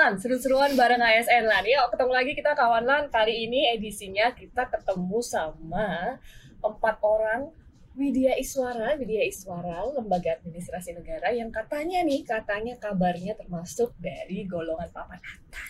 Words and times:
Seru-seruan, 0.00 0.16
seru-seruan 0.16 0.72
bareng 0.80 1.04
ASN 1.04 1.44
Lan. 1.44 1.60
Yuk 1.68 1.92
ketemu 1.92 2.12
lagi 2.16 2.32
kita 2.32 2.56
kawan 2.56 2.88
Lan. 2.88 3.12
Kali 3.12 3.44
ini 3.44 3.68
edisinya 3.76 4.32
kita 4.32 4.64
ketemu 4.72 5.20
sama 5.20 6.16
empat 6.64 6.96
orang 7.04 7.52
Widya 7.92 8.32
Iswara, 8.40 8.96
Widya 8.96 9.28
Iswara, 9.28 9.84
lembaga 9.92 10.40
administrasi 10.40 10.96
negara 10.96 11.28
yang 11.36 11.52
katanya 11.52 12.00
nih, 12.00 12.24
katanya 12.24 12.80
kabarnya 12.80 13.36
termasuk 13.36 13.92
dari 14.00 14.48
golongan 14.48 14.88
papan 14.88 15.20
atas. 15.20 15.68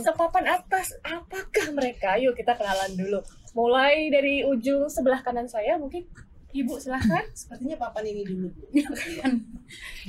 Sepapan 0.00 0.44
atas, 0.48 0.96
apakah 1.04 1.68
mereka? 1.76 2.16
Yuk 2.16 2.32
kita 2.32 2.56
kenalan 2.56 2.96
dulu. 2.96 3.20
Mulai 3.52 4.08
dari 4.08 4.48
ujung 4.48 4.88
sebelah 4.88 5.20
kanan 5.20 5.52
saya, 5.52 5.76
mungkin 5.76 6.08
Ibu 6.48 6.80
silahkan. 6.80 7.24
Sepertinya 7.36 7.76
papan 7.76 8.08
ini 8.08 8.24
dulu 8.24 8.48
Bu. 8.48 8.64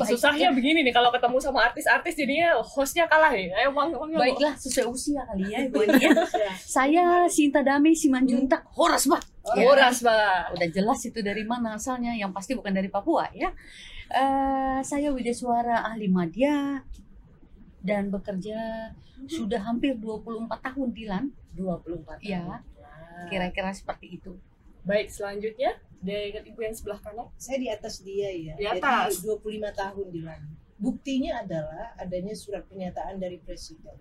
Susahnya 0.08 0.56
begini 0.56 0.88
nih 0.88 0.96
kalau 0.96 1.12
ketemu 1.12 1.36
sama 1.44 1.68
artis-artis 1.68 2.16
jadinya 2.16 2.56
hostnya 2.64 3.12
kalah 3.12 3.36
ya. 3.36 3.52
Ayo 3.60 3.76
bang, 3.76 3.92
bang. 3.92 4.10
Baiklah 4.16 4.54
sesuai 4.56 4.88
usia 4.88 5.22
kali 5.28 5.52
ya 5.52 5.68
Ibu 5.68 5.84
ya. 5.84 6.12
Saya 6.80 7.06
Sinta 7.28 7.60
Dami 7.60 7.92
Simanjuntak 7.92 8.72
Horas 8.72 9.12
Pak. 9.12 9.40
Ya. 9.60 9.66
Horas, 9.66 10.00
Mbak. 10.06 10.56
Udah 10.56 10.68
jelas 10.70 11.00
itu 11.10 11.20
dari 11.26 11.42
mana 11.42 11.76
asalnya, 11.76 12.14
yang 12.14 12.30
pasti 12.30 12.54
bukan 12.54 12.70
dari 12.70 12.88
Papua 12.88 13.28
ya. 13.34 13.50
Eh, 14.10 14.80
saya 14.82 15.14
Widya 15.14 15.34
Suara 15.34 15.86
ahli 15.86 16.10
media 16.10 16.82
dan 17.82 18.10
bekerja 18.10 18.90
sudah 19.30 19.62
hampir 19.66 19.98
24 19.98 20.50
tahun 20.62 20.90
di 20.94 21.04
LAN. 21.06 21.26
24 21.58 22.22
Ya, 22.22 22.46
Wah. 22.46 22.62
kira-kira 23.28 23.74
seperti 23.74 24.22
itu. 24.22 24.38
Baik, 24.86 25.12
selanjutnya 25.12 25.76
dengan 26.00 26.44
ibu 26.44 26.60
yang 26.60 26.72
sebelah 26.72 27.00
kanan. 27.00 27.28
Saya 27.36 27.58
di 27.58 27.68
atas 27.68 28.00
dia 28.00 28.30
ya. 28.30 28.54
Di 28.56 28.66
atas. 28.66 29.20
Jadi 29.20 29.36
25 29.36 29.72
tahun 29.74 30.06
di 30.10 30.22
Lani. 30.22 30.52
Buktinya 30.80 31.44
adalah 31.44 31.92
adanya 31.96 32.32
surat 32.32 32.64
pernyataan 32.64 33.20
dari 33.20 33.36
presiden. 33.38 34.00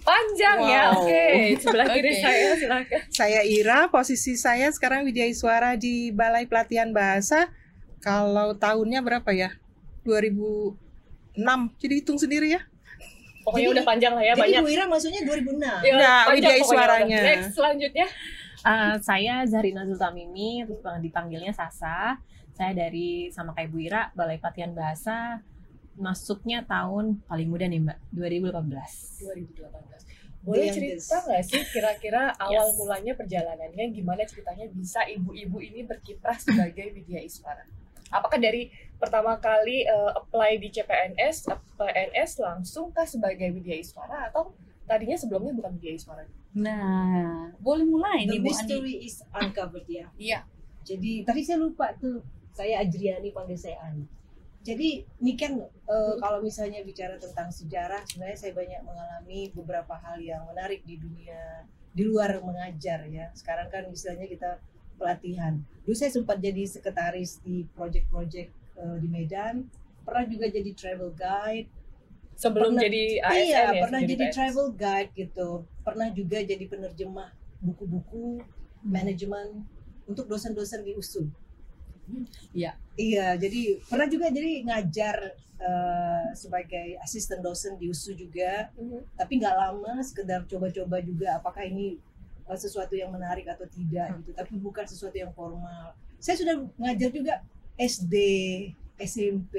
Panjang 0.00 0.58
ya, 0.64 0.92
Wow. 0.92 1.04
oke. 1.04 1.24
Sebelah 1.60 1.86
kiri 1.90 2.10
Oke. 2.10 2.20
saya 2.20 2.48
silakan. 2.54 3.00
Saya 3.10 3.40
Ira, 3.42 3.78
posisi 3.88 4.32
saya 4.34 4.68
sekarang 4.70 5.04
Widya 5.04 5.24
Iswara 5.24 5.74
di 5.74 6.08
Balai 6.10 6.48
Pelatihan 6.48 6.92
Bahasa. 6.92 7.52
Kalau 8.00 8.52
tahunnya 8.54 9.00
berapa 9.00 9.32
ya? 9.32 9.52
2006. 10.04 11.72
Jadi 11.76 11.94
hitung 11.94 12.16
sendiri 12.16 12.56
ya. 12.56 12.62
Pokoknya 13.44 13.68
Jadi- 13.68 13.74
udah 13.76 13.84
panjang 13.84 14.12
lah 14.14 14.24
ya, 14.24 14.32
Jadi 14.32 14.40
banyak. 14.48 14.60
Bu 14.64 14.68
Ira 14.70 14.84
maksudnya 14.86 15.20
2006. 15.20 15.76
Ya, 15.82 15.92
panjang 15.92 16.32
Widya 16.32 16.54
Iswaranya. 16.56 17.18
Next, 17.20 17.48
selanjutnya. 17.52 18.06
Uh, 18.64 18.96
saya 19.04 19.44
Zarina 19.44 19.84
Zultamimi, 19.84 20.64
terus 20.64 20.80
dipanggilnya 21.04 21.52
Sasa. 21.52 22.16
Saya 22.56 22.72
dari 22.72 23.28
sama 23.28 23.52
kayak 23.52 23.68
Bu 23.68 23.78
Ira, 23.84 24.08
Balai 24.16 24.40
Pelatihan 24.40 24.72
Bahasa. 24.72 25.44
Masuknya 26.00 26.64
tahun 26.64 27.20
paling 27.28 27.46
muda 27.46 27.68
nih 27.68 27.84
Mbak, 27.84 27.98
2018. 28.16 29.60
2018. 29.68 30.44
Boleh 30.44 30.68
cerita 30.68 31.24
nggak 31.24 31.44
sih 31.44 31.62
kira-kira 31.72 32.32
awal 32.44 32.68
Yes. 32.68 32.76
mulanya 32.76 33.12
perjalanannya 33.16 33.84
gimana 33.96 34.28
ceritanya 34.28 34.68
bisa 34.68 35.00
ibu-ibu 35.08 35.56
ini 35.60 35.88
berkiprah 35.88 36.36
sebagai 36.36 36.92
Widya 36.92 37.24
Iswara? 37.24 37.64
Apakah 38.12 38.36
dari 38.36 38.68
pertama 39.00 39.40
kali 39.40 39.88
eh, 39.88 40.10
apply 40.12 40.60
di 40.60 40.68
CPNS, 40.68 41.48
eh, 41.48 41.60
PNS 41.80 42.44
langsung 42.44 42.92
kah 42.92 43.08
sebagai 43.08 43.48
Widya 43.56 43.80
Iswara 43.80 44.28
atau 44.28 44.52
tadinya 44.84 45.16
sebelumnya 45.16 45.56
bukan 45.56 45.80
Widya 45.80 45.96
Iswara? 45.96 46.28
Nah, 46.54 47.50
boleh 47.58 47.82
mulai 47.82 48.30
The 48.30 48.38
nih 48.38 48.38
Bu 48.38 48.46
Ani. 48.46 48.46
mystery 48.46 48.94
is 49.02 49.16
uncovered 49.34 49.86
ya. 49.90 50.06
Iya. 50.14 50.40
Jadi 50.86 51.26
tadi 51.26 51.40
saya 51.42 51.58
lupa 51.58 51.90
tuh. 51.98 52.22
Saya 52.54 52.86
Adriani 52.86 53.34
panggil 53.34 53.58
saya 53.58 53.82
Ani. 53.82 54.06
Jadi 54.62 55.02
ini 55.02 55.32
kan 55.34 55.58
eh, 55.66 56.14
kalau 56.22 56.38
misalnya 56.38 56.86
bicara 56.86 57.18
tentang 57.18 57.50
sejarah, 57.50 58.06
sebenarnya 58.06 58.38
saya 58.38 58.52
banyak 58.54 58.80
mengalami 58.86 59.50
beberapa 59.50 59.98
hal 59.98 60.22
yang 60.22 60.46
menarik 60.46 60.86
di 60.86 60.94
dunia 60.96 61.66
di 61.90 62.02
luar 62.06 62.38
mengajar 62.40 63.10
ya. 63.10 63.34
Sekarang 63.34 63.66
kan 63.74 63.90
istilahnya 63.90 64.30
kita 64.30 64.62
pelatihan. 64.94 65.58
Dulu 65.82 65.98
saya 65.98 66.14
sempat 66.14 66.38
jadi 66.38 66.62
sekretaris 66.62 67.42
di 67.42 67.66
project-project 67.74 68.50
eh, 68.78 68.96
di 69.02 69.08
Medan. 69.10 69.66
Pernah 70.06 70.24
juga 70.30 70.46
jadi 70.46 70.70
travel 70.78 71.10
guide. 71.10 71.68
Sebelum 72.34 72.74
Pernah- 72.74 72.82
jadi 72.82 73.02
ASN 73.20 73.38
iya, 73.40 73.62
ya? 73.68 73.80
pernah 73.80 74.00
jadi 74.02 74.14
PNS? 74.20 74.34
travel 74.34 74.66
guide 74.74 75.10
gitu. 75.14 75.48
Pernah 75.80 76.08
juga 76.10 76.38
jadi 76.40 76.64
penerjemah 76.64 77.30
buku-buku 77.60 78.42
manajemen 78.82 79.64
untuk 80.04 80.26
dosen-dosen 80.26 80.82
di 80.82 80.92
USU. 80.92 81.30
Iya. 82.52 82.76
Iya, 82.94 83.34
jadi 83.34 83.80
pernah 83.82 84.06
juga 84.06 84.28
jadi 84.28 84.60
ngajar 84.62 85.16
eh, 85.56 86.26
sebagai 86.34 86.98
asisten 87.00 87.40
dosen 87.40 87.78
di 87.78 87.86
USU 87.86 88.12
juga, 88.12 88.68
Mhm. 88.74 89.16
tapi 89.16 89.38
nggak 89.38 89.54
lama, 89.54 89.96
sekedar 90.02 90.44
coba-coba 90.44 91.00
juga 91.00 91.38
apakah 91.38 91.64
ini 91.64 91.96
eh, 92.44 92.58
sesuatu 92.58 92.92
yang 92.92 93.08
menarik 93.08 93.48
atau 93.48 93.64
tidak 93.64 94.12
gitu, 94.20 94.34
tapi 94.34 94.58
bukan 94.58 94.84
sesuatu 94.84 95.14
yang 95.14 95.32
formal. 95.32 95.94
Saya 96.18 96.36
sudah 96.36 96.54
ngajar 96.76 97.08
juga 97.08 97.40
SD, 97.76 98.14
SMP, 98.98 99.54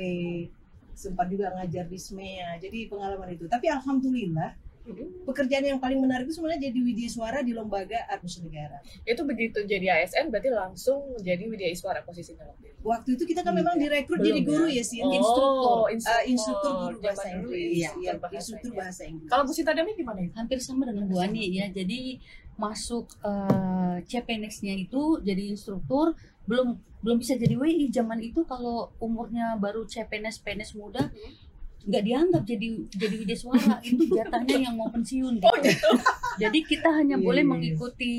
sempat 0.95 1.27
juga 1.27 1.51
ngajar 1.51 1.85
di 1.85 1.97
SMEA, 1.97 2.57
jadi 2.57 2.87
pengalaman 2.87 3.29
itu. 3.29 3.45
Tapi 3.45 3.67
alhamdulillah 3.67 4.55
Mhm. 4.85 5.25
pekerjaan 5.25 5.65
yang 5.65 5.81
paling 5.81 5.97
menarik 5.97 6.29
itu 6.29 6.37
sebenarnya 6.37 6.69
jadi 6.69 6.77
Widya 6.79 7.09
Suara 7.09 7.41
di 7.41 7.51
lembaga 7.51 8.05
administrasi 8.05 8.45
negara. 8.45 8.77
Itu 9.01 9.25
begitu 9.25 9.65
jadi 9.65 9.97
ASN 9.97 10.29
berarti 10.29 10.53
langsung 10.53 11.01
jadi 11.19 11.41
Widya 11.43 11.73
Iswara 11.73 12.05
posisinya 12.05 12.45
waktu 12.45 12.69
itu. 12.69 12.77
Waktu 12.85 13.09
itu 13.17 13.23
kita 13.25 13.41
kan 13.41 13.51
Iya. 13.51 13.65
memang 13.65 13.75
direkrut 13.75 14.21
Belum 14.21 14.29
jadi 14.29 14.41
guru 14.45 14.65
ya? 14.69 14.77
ya 14.77 14.83
sih, 14.85 15.01
Oh, 15.01 15.09
instruktur, 15.09 15.77
instruktur. 15.89 16.21
Eh, 16.21 16.23
instruktur 16.29 16.71
guru 16.77 16.97
bahasa 17.01 17.25
dulu 17.25 17.33
Inggris, 17.33 17.65
instruktur 17.65 17.97
Iya, 17.97 18.13
bahasa 18.13 18.35
instruktur 18.37 18.69
Inggris. 18.69 18.77
bahasa 18.85 19.01
Inggris. 19.03 19.29
Kalau 19.33 19.43
Bu 19.43 19.53
Sita 19.57 19.71
Dami 19.73 19.91
gimana 19.97 20.19
itu? 20.21 20.33
hampir 20.37 20.57
sama 20.61 20.83
dengan 20.85 21.03
Bu 21.09 21.17
Ani 21.17 21.43
ya. 21.49 21.65
Jadi 21.67 21.99
masuk 22.55 23.05
eh, 23.19 23.97
CPNS-nya 24.05 24.73
itu 24.77 25.01
jadi 25.19 25.43
instruktur 25.49 26.13
belum 26.45 26.77
belum 27.05 27.17
bisa 27.21 27.37
jadi 27.37 27.53
WI 27.53 27.93
zaman 27.93 28.17
itu 28.21 28.41
kalau 28.49 28.89
umurnya 28.97 29.57
baru 29.61 29.85
CPNS 29.85 30.41
PNS 30.41 30.73
muda 30.73 31.13
nggak 31.85 32.01
dianggap 32.01 32.43
jadi 32.49 32.69
jadi 32.97 33.15
widya 33.21 33.37
suara 33.37 33.77
itu 33.85 34.09
jatahnya 34.09 34.57
yang 34.57 34.73
mau 34.73 34.89
pensiun 34.89 35.37
gitu. 35.37 35.45
Oh 35.45 35.55
gitu. 35.61 35.89
Jadi 36.41 36.59
kita 36.65 36.89
hanya 36.89 37.15
Iya, 37.15 37.23
boleh 37.23 37.43
iya, 37.45 37.47
iya. 37.47 37.53
mengikuti 37.53 38.13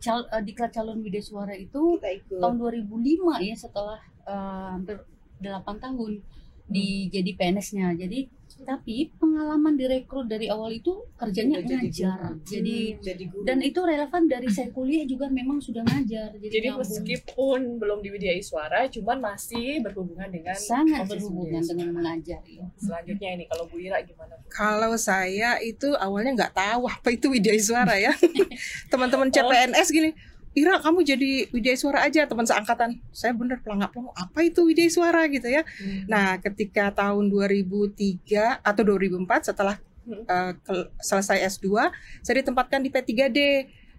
cal, 0.00 0.24
eh, 0.32 0.42
diklat 0.42 0.72
calon 0.72 0.98
widya 1.04 1.20
suara 1.20 1.52
itu 1.52 2.00
tahun 2.40 2.56
2005 2.56 3.44
ya 3.44 3.54
setelah 3.54 4.00
eh, 4.24 4.68
hampir 4.72 4.96
8 5.44 5.60
tahun 5.76 6.24
di 6.72 7.12
jadi 7.12 7.30
PNS-nya. 7.36 7.92
Jadi 8.00 8.32
tapi 8.62 9.10
pengalaman 9.16 9.74
direkrut 9.74 10.26
dari 10.26 10.46
awal 10.46 10.70
itu 10.70 11.04
kerjanya 11.14 11.58
Udah 11.58 11.68
jadi 11.68 11.78
ngajar. 11.82 12.18
guru. 12.22 12.40
Jadi 12.42 12.76
jadi 13.02 13.24
guru. 13.26 13.44
dan 13.44 13.58
itu 13.58 13.80
relevan 13.82 14.22
dari 14.24 14.48
saya 14.48 14.68
kuliah 14.70 15.04
juga 15.04 15.26
memang 15.28 15.58
sudah 15.58 15.82
ngajar. 15.82 16.32
Jadi, 16.34 16.48
Jadi 16.48 16.66
nyambung. 16.66 16.82
meskipun 16.82 17.60
belum 17.76 17.98
di 18.00 18.08
Widya 18.10 18.34
Iswara, 18.34 18.86
cuman 18.88 19.18
masih 19.20 19.82
berhubungan 19.82 20.28
dengan 20.28 20.54
sangat 20.54 21.04
berhubungan 21.06 21.60
dengan 21.60 21.88
mengajar 21.92 22.40
ya. 22.42 22.64
Selanjutnya 22.76 23.28
ini 23.34 23.44
kalau 23.46 23.64
Bu 23.66 23.76
Ira 23.76 23.98
gimana? 24.00 24.34
Kalau 24.48 24.94
saya 24.96 25.58
itu 25.58 25.92
awalnya 25.96 26.32
nggak 26.38 26.54
tahu 26.54 26.86
apa 26.86 27.08
itu 27.10 27.26
Widya 27.28 27.52
Iswara 27.52 27.98
ya. 27.98 28.12
Teman-teman 28.92 29.28
CPNS 29.28 29.88
gini, 29.90 30.10
Ira 30.52 30.76
kamu 30.78 31.00
jadi 31.02 31.30
Widya 31.48 31.72
Iswara 31.72 32.04
aja 32.04 32.24
teman 32.24 32.44
seangkatan. 32.44 33.00
Saya 33.08 33.32
bener 33.32 33.58
pelangap 33.58 33.88
pelangap 33.90 34.12
apa 34.12 34.38
itu 34.42 34.62
Widya 34.62 34.84
Iswara 34.84 35.24
gitu 35.26 35.48
ya. 35.48 35.64
Nah 36.04 36.36
ketika 36.36 36.92
tahun 36.92 37.32
2003 37.32 38.60
atau 38.60 38.82
2004 38.84 39.48
setelah 39.48 39.76
Hmm. 40.02 40.26
kel- 40.66 40.90
selesai 40.98 41.46
S2 41.48 41.78
saya 42.20 42.42
ditempatkan 42.42 42.82
di 42.82 42.90
P3D. 42.90 43.38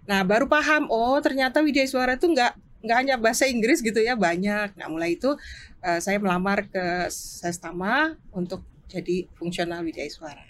Nah 0.04 0.20
baru 0.20 0.44
paham 0.44 0.84
oh 0.86 1.16
ternyata 1.18 1.58
Widya 1.58 1.80
Iswara 1.82 2.14
itu 2.14 2.28
nggak 2.28 2.52
nggak 2.84 2.96
hanya 3.00 3.14
bahasa 3.16 3.48
Inggris 3.48 3.80
gitu 3.80 3.96
ya 3.98 4.12
banyak. 4.12 4.76
Nah 4.76 4.86
mulai 4.86 5.16
itu 5.16 5.32
eh, 5.80 5.98
saya 5.98 6.20
melamar 6.20 6.68
ke 6.68 7.08
Sestama 7.08 8.12
untuk 8.30 8.62
jadi 8.86 9.26
fungsional 9.34 9.80
Widya 9.80 10.04
Iswara. 10.04 10.44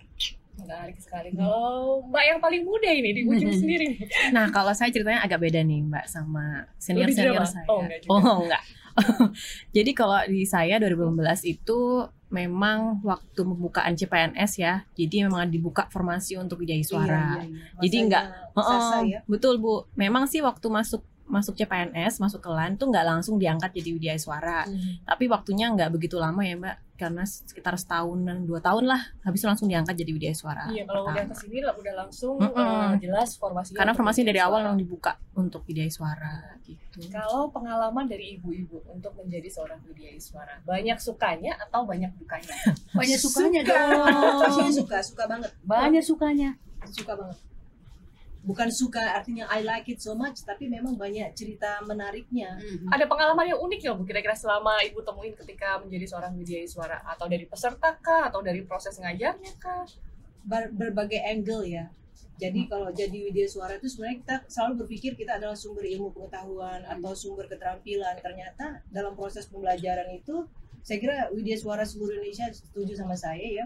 Menarik 0.56 0.96
sekali. 0.96 1.28
Kalau 1.30 2.04
Mbak 2.04 2.24
yang 2.24 2.38
paling 2.38 2.62
muda 2.62 2.88
ini 2.88 3.10
di 3.10 3.22
ujung 3.22 3.48
Hmm. 3.48 3.58
sendiri. 3.58 3.86
Nah, 4.30 4.48
kalau 4.48 4.70
saya 4.70 4.88
ceritanya 4.88 5.20
agak 5.20 5.40
beda 5.40 5.60
nih, 5.60 5.82
Mbak, 5.82 6.04
sama 6.06 6.44
senior-senior 6.76 7.42
saya. 7.44 7.66
Oh, 7.66 7.80
enggak 7.80 7.98
juga. 8.00 8.12
Oh, 8.12 8.36
enggak. 8.40 8.62
Jadi 9.72 9.90
kalau 9.92 10.18
di 10.24 10.42
saya 10.44 10.78
2015 10.78 11.10
itu 11.44 11.78
memang 12.30 12.98
waktu 13.00 13.40
pembukaan 13.40 13.92
CPNS 13.92 14.52
ya. 14.56 14.86
Jadi 14.92 15.22
memang 15.22 15.46
dibuka 15.46 15.86
formasi 15.88 16.34
untuk 16.34 16.58
Widya 16.58 16.78
Suara. 16.80 17.38
Iya, 17.38 17.42
iya, 17.42 17.50
iya. 17.50 17.62
Jadi 17.80 17.96
Masanya 17.98 18.08
nggak- 18.08 18.28
Sasa 18.56 18.96
Oh, 18.96 19.02
ya. 19.04 19.20
betul 19.24 19.54
Bu. 19.58 19.74
Memang 19.94 20.24
sih 20.24 20.38
waktu 20.40 20.66
masuk 20.68 21.02
masuk 21.24 21.54
CPNS, 21.54 22.20
masuk 22.20 22.38
ke 22.38 22.48
LAN 22.48 22.76
tuh 22.76 22.86
nggak 22.86 23.02
langsung 23.02 23.36
diangkat 23.36 23.72
jadi 23.72 23.90
Widya 23.92 24.14
Suara. 24.16 24.68
Tapi 25.02 25.24
waktunya 25.26 25.68
nggak 25.68 25.90
begitu 25.90 26.16
lama 26.16 26.40
ya 26.40 26.54
Mbak, 26.54 26.76
karena 26.94 27.24
sekitar 27.24 27.74
setahun 27.74 28.22
dan 28.22 28.44
dua 28.44 28.60
tahun 28.60 28.84
lah, 28.84 29.00
habis 29.20 29.40
itu 29.40 29.48
langsung 29.48 29.66
diangkat 29.66 29.96
jadi 29.96 30.10
Widya 30.12 30.32
Suara. 30.32 30.68
Iya, 30.68 30.84
kalau 30.84 31.02
pertama. 31.02 31.16
udah 31.16 31.24
ke 31.26 31.36
sini 31.40 31.58
lah 31.58 31.74
udah 31.74 31.94
langsung 31.96 32.36
Mm-mm. 32.38 32.54
eh, 32.54 32.92
jelas 33.00 33.34
formasinya. 33.34 33.78
Karena 33.80 33.92
formasinya 33.92 34.28
dari 34.28 34.40
awal 34.40 34.60
Suara. 34.60 34.68
yang 34.68 34.78
dibuka 34.78 35.12
untuk 35.34 35.60
Widya 35.64 35.88
Suara 35.88 36.34
gitu. 36.62 36.98
Kalau 37.08 37.50
pengalaman 37.50 38.04
dari 38.04 38.36
ibu-ibu 38.36 38.84
untuk 38.86 39.16
menjadi 39.16 39.48
seorang 39.50 39.80
Widya 39.82 40.12
Iswara, 40.12 40.62
banyak 40.62 40.96
sukanya 40.96 41.56
atau 41.58 41.82
banyak 41.82 42.12
dukanya? 42.14 42.54
banyak 42.92 43.18
sukanya 43.18 43.60
Suka. 43.60 43.74
dong 43.74 44.38
Pastinya 44.38 44.72
suka, 44.72 44.98
suka 45.02 45.24
banget, 45.26 45.50
banyak 45.62 46.04
sukanya 46.04 46.50
suka 46.86 47.16
banget. 47.16 47.36
Bukan 48.44 48.68
suka 48.68 49.00
artinya 49.16 49.48
I 49.48 49.64
like 49.64 49.88
it 49.88 50.04
so 50.04 50.12
much, 50.12 50.44
tapi 50.44 50.68
memang 50.68 51.00
banyak 51.00 51.32
cerita 51.32 51.80
menariknya. 51.80 52.60
Ada 52.92 53.08
pengalaman 53.08 53.48
yang 53.48 53.60
unik 53.64 53.80
ya 53.80 53.92
Bu 53.96 54.04
kira-kira 54.04 54.36
selama 54.36 54.84
Ibu 54.84 55.00
temuin 55.00 55.32
ketika 55.32 55.80
menjadi 55.80 56.04
seorang 56.12 56.36
Widya 56.36 56.60
Iswara 56.60 57.00
atau 57.08 57.24
dari 57.24 57.48
peserta 57.48 57.96
kah 57.96 58.28
atau 58.28 58.44
dari 58.44 58.60
proses 58.68 59.00
ngajarnya 59.00 59.52
kah? 59.56 59.88
Ber- 60.44 60.68
berbagai 60.76 61.24
angle 61.24 61.64
ya. 61.64 61.88
Jadi 62.34 62.66
kalau 62.66 62.90
jadi 62.90 63.14
widya 63.30 63.46
suara 63.46 63.78
itu 63.78 63.86
sebenarnya 63.86 64.18
kita 64.26 64.36
selalu 64.50 64.84
berpikir 64.84 65.14
kita 65.14 65.38
adalah 65.38 65.54
sumber 65.54 65.86
ilmu 65.86 66.10
pengetahuan 66.10 66.82
atau 66.82 67.14
sumber 67.14 67.46
keterampilan. 67.46 68.18
Ternyata 68.18 68.82
dalam 68.90 69.14
proses 69.14 69.46
pembelajaran 69.46 70.10
itu, 70.10 70.42
saya 70.82 70.98
kira 70.98 71.16
widya 71.30 71.54
suara 71.54 71.86
seluruh 71.86 72.18
Indonesia 72.18 72.50
setuju 72.50 72.98
sama 72.98 73.14
saya 73.14 73.46
ya. 73.62 73.64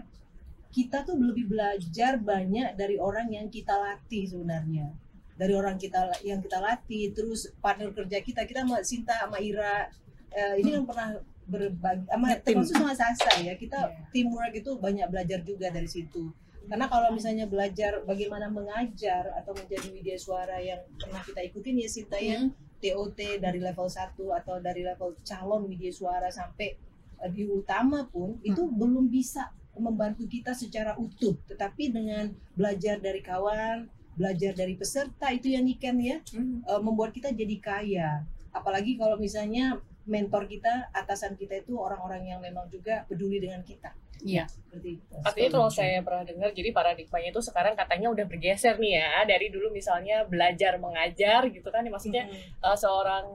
Kita 0.69 1.01
tuh 1.01 1.17
lebih 1.17 1.49
belajar 1.49 2.21
banyak 2.21 2.77
dari 2.77 3.01
orang 3.01 3.29
yang 3.33 3.49
kita 3.49 3.73
latih 3.73 4.29
sebenarnya. 4.29 4.93
Dari 5.39 5.53
orang 5.55 5.79
kita 5.79 6.21
yang 6.21 6.43
kita 6.43 6.59
latih, 6.61 7.15
terus 7.15 7.49
partner 7.63 7.89
kerja 7.95 8.19
kita, 8.21 8.43
kita 8.45 8.67
sama 8.67 8.77
Sinta 8.85 9.15
sama 9.17 9.39
Ira, 9.39 9.87
eh, 10.29 10.61
ini 10.61 10.75
kan 10.77 10.83
pernah 10.85 11.07
berbagi, 11.49 12.05
sama 12.05 12.25
termasuk 12.43 12.75
sama 12.77 12.93
Sasa 12.93 13.41
ya. 13.41 13.57
Kita 13.57 13.89
teamwork 14.13 14.53
itu 14.53 14.77
banyak 14.77 15.07
belajar 15.09 15.39
juga 15.41 15.73
dari 15.73 15.89
situ. 15.89 16.29
Karena 16.69 16.85
kalau 16.85 17.09
misalnya 17.09 17.49
belajar 17.49 18.05
bagaimana 18.05 18.45
mengajar 18.45 19.33
atau 19.41 19.57
menjadi 19.57 19.89
widya 19.89 20.17
suara 20.21 20.61
yang 20.61 20.77
pernah 21.01 21.25
kita 21.25 21.41
ikutin 21.49 21.81
ya 21.81 21.89
Sinta 21.89 22.21
ya, 22.21 22.45
TOT 22.77 23.41
dari 23.41 23.57
level 23.57 23.89
1 23.89 24.13
atau 24.15 24.55
dari 24.61 24.85
level 24.85 25.17
calon 25.25 25.65
widya 25.65 25.89
suara 25.89 26.29
sampai 26.29 26.77
eh, 27.25 27.31
di 27.33 27.49
utama 27.49 28.05
pun 28.05 28.37
itu 28.45 28.69
belum 28.69 29.09
bisa 29.09 29.49
membantu 29.77 30.25
kita 30.25 30.55
secara 30.57 30.95
utuh. 30.97 31.37
Tetapi 31.45 31.93
dengan 31.93 32.33
belajar 32.55 32.97
dari 32.97 33.21
kawan, 33.21 33.85
belajar 34.17 34.51
dari 34.57 34.75
peserta 34.75 35.31
itu 35.31 35.53
yang 35.53 35.63
Niken 35.63 35.97
ya, 36.01 36.17
eh, 36.21 36.81
membuat 36.81 37.13
kita 37.15 37.31
jadi 37.31 37.55
kaya. 37.61 38.09
Apalagi 38.49 38.97
kalau 38.97 39.15
misalnya 39.15 39.77
mentor 40.09 40.49
kita, 40.49 40.89
atasan 40.89 41.37
kita 41.37 41.61
itu 41.61 41.77
orang-orang 41.77 42.25
yang 42.25 42.39
memang 42.41 42.65
juga 42.67 43.05
peduli 43.05 43.37
dengan 43.37 43.61
kita. 43.61 43.93
Iya. 44.19 44.51
Seperti 44.51 44.99
itu. 44.99 45.15
Artinya 45.23 45.49
kalau 45.55 45.69
saya 45.71 46.03
pernah 46.03 46.27
dengar, 46.27 46.51
jadi 46.51 46.69
paradigmanya 46.75 47.29
itu 47.31 47.39
sekarang 47.39 47.73
katanya 47.79 48.11
udah 48.11 48.25
bergeser 48.27 48.75
nih 48.75 48.99
ya 48.99 49.23
dari 49.23 49.47
dulu 49.47 49.71
misalnya 49.71 50.27
belajar 50.27 50.75
mengajar 50.75 51.47
gitu 51.47 51.69
kan, 51.71 51.87
maksudnya 51.87 52.27
Mm-mm. 52.27 52.59
uh, 52.59 52.75
seorang 52.75 53.25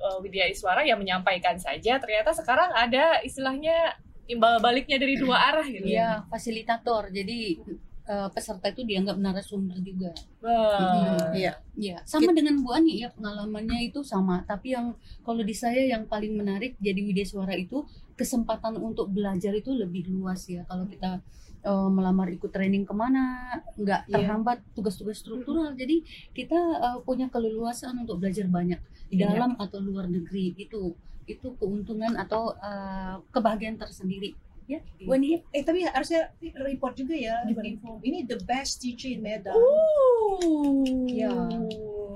uh, 0.00 0.16
Widya 0.24 0.48
Iswara 0.48 0.80
yang 0.80 0.96
menyampaikan 0.96 1.60
saja, 1.60 2.00
ternyata 2.00 2.32
sekarang 2.32 2.72
ada 2.72 3.20
istilahnya 3.20 4.00
timbal 4.30 4.62
baliknya 4.62 4.94
dari 5.02 5.18
dua 5.18 5.36
arah 5.50 5.66
gitu. 5.66 5.90
Iya, 5.90 6.22
fasilitator. 6.30 7.10
Jadi 7.10 7.58
eh, 8.06 8.28
peserta 8.30 8.70
itu 8.70 8.82
dianggap 8.86 9.18
narasumber 9.18 9.78
juga. 9.82 10.14
Wah. 10.42 11.34
Iya. 11.34 11.58
Iya, 11.74 11.98
sama 12.06 12.30
dengan 12.30 12.62
Bu 12.62 12.70
Ani 12.70 13.02
ya 13.02 13.10
pengalamannya 13.10 13.90
itu 13.90 14.06
sama. 14.06 14.46
Tapi 14.46 14.74
yang 14.78 14.94
kalau 15.26 15.42
di 15.42 15.54
saya 15.54 15.82
yang 15.82 16.06
paling 16.06 16.38
menarik 16.38 16.78
jadi 16.78 17.02
Widya 17.02 17.26
Suara 17.26 17.54
itu 17.54 17.82
kesempatan 18.14 18.76
untuk 18.78 19.08
belajar 19.10 19.50
itu 19.50 19.74
lebih 19.74 20.06
luas 20.12 20.46
ya. 20.46 20.62
Kalau 20.70 20.86
kita 20.86 21.18
eh, 21.60 21.88
melamar 21.92 22.32
ikut 22.32 22.48
training 22.48 22.88
ke 22.88 22.94
mana, 22.96 23.52
nggak 23.76 24.08
Iya. 24.08 24.12
terhambat 24.16 24.58
tugas-tugas 24.72 25.20
struktural. 25.20 25.74
Jadi 25.74 26.02
kita 26.32 26.56
eh, 26.56 26.98
punya 27.04 27.26
keleluasan 27.28 27.98
untuk 28.00 28.16
belajar 28.22 28.46
banyak 28.48 28.80
di 29.10 29.18
Iya. 29.20 29.34
dalam 29.34 29.58
atau 29.58 29.78
luar 29.82 30.06
negeri. 30.06 30.54
Itu 30.56 30.94
itu 31.34 31.54
keuntungan 31.56 32.16
atau 32.16 32.54
eh, 32.54 33.14
kebahagiaan 33.30 33.76
tersendiri. 33.76 34.34
Ya, 34.70 34.78
Ani 35.02 35.34
ya? 35.34 35.38
Eh 35.50 35.66
tapi 35.66 35.82
harusnya 35.82 36.30
report 36.38 36.94
juga 36.94 37.10
ya 37.12 37.42
info. 37.42 37.98
Ini 38.00 38.22
the 38.24 38.38
best 38.46 38.78
teacher 38.78 39.10
in 39.10 39.18
Medan. 39.18 39.50
Uh, 39.50 41.10
Ya. 41.10 41.26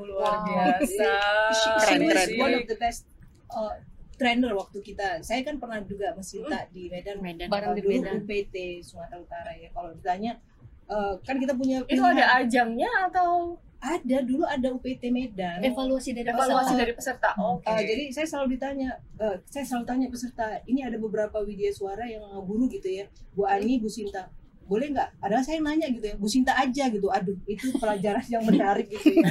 luar 0.05 0.39
Wow. 0.39 0.47
biasa. 0.47 1.11
She, 1.51 1.69
she 1.83 1.99
was 1.99 2.31
one 2.39 2.55
of 2.55 2.65
the 2.71 2.79
best 2.79 3.11
uh, 3.51 3.75
trainer 4.15 4.55
waktu 4.55 4.79
kita. 4.81 5.19
Saya 5.27 5.43
kan 5.43 5.59
pernah 5.59 5.83
juga 5.83 6.15
mesinta 6.15 6.71
di 6.71 6.87
Medan. 6.87 7.19
Medan. 7.19 7.51
Bareng 7.51 7.75
uh, 7.75 7.77
di 7.77 7.83
Medan. 7.83 8.23
UPT 8.23 8.55
Sumatera 8.87 9.19
Utara 9.19 9.51
ya. 9.59 9.75
Kalau 9.75 9.91
ditanya 9.91 10.39
uh, 10.87 11.19
kan 11.27 11.43
kita 11.43 11.59
punya 11.59 11.83
Itu 11.91 11.99
pilihan. 11.99 12.15
ada 12.15 12.25
ajangnya 12.39 12.91
atau 13.11 13.59
ada 13.85 14.17
dulu 14.25 14.49
ada 14.49 14.73
UPT 14.73 15.13
Medan. 15.13 15.61
Evaluasi 15.61 16.17
dari 16.17 16.33
evaluasi 16.33 16.73
peserta. 16.73 16.81
dari 16.81 16.93
peserta? 16.97 17.31
Oke. 17.37 17.69
Uh, 17.69 17.83
jadi 17.85 18.05
saya 18.09 18.27
selalu 18.27 18.57
ditanya, 18.57 18.97
uh, 19.21 19.37
saya 19.45 19.65
selalu 19.69 19.85
tanya 19.85 20.07
peserta, 20.09 20.47
ini 20.65 20.81
ada 20.81 20.97
beberapa 20.97 21.45
widya 21.45 21.69
suara 21.69 22.09
yang 22.09 22.25
guru 22.49 22.65
gitu 22.73 22.89
ya, 22.89 23.05
Bu 23.37 23.45
Ani, 23.45 23.77
Bu 23.77 23.93
Sinta, 23.93 24.33
boleh 24.65 24.89
nggak? 24.97 25.21
Adalah 25.21 25.45
saya 25.45 25.61
nanya 25.61 25.93
gitu 25.93 26.07
ya, 26.09 26.17
Bu 26.17 26.25
Sinta 26.25 26.57
aja 26.57 26.89
gitu, 26.89 27.13
aduh 27.13 27.37
itu 27.45 27.77
pelajaran 27.77 28.25
yang 28.33 28.43
menarik 28.49 28.89
gitu 28.89 29.21
ya. 29.21 29.29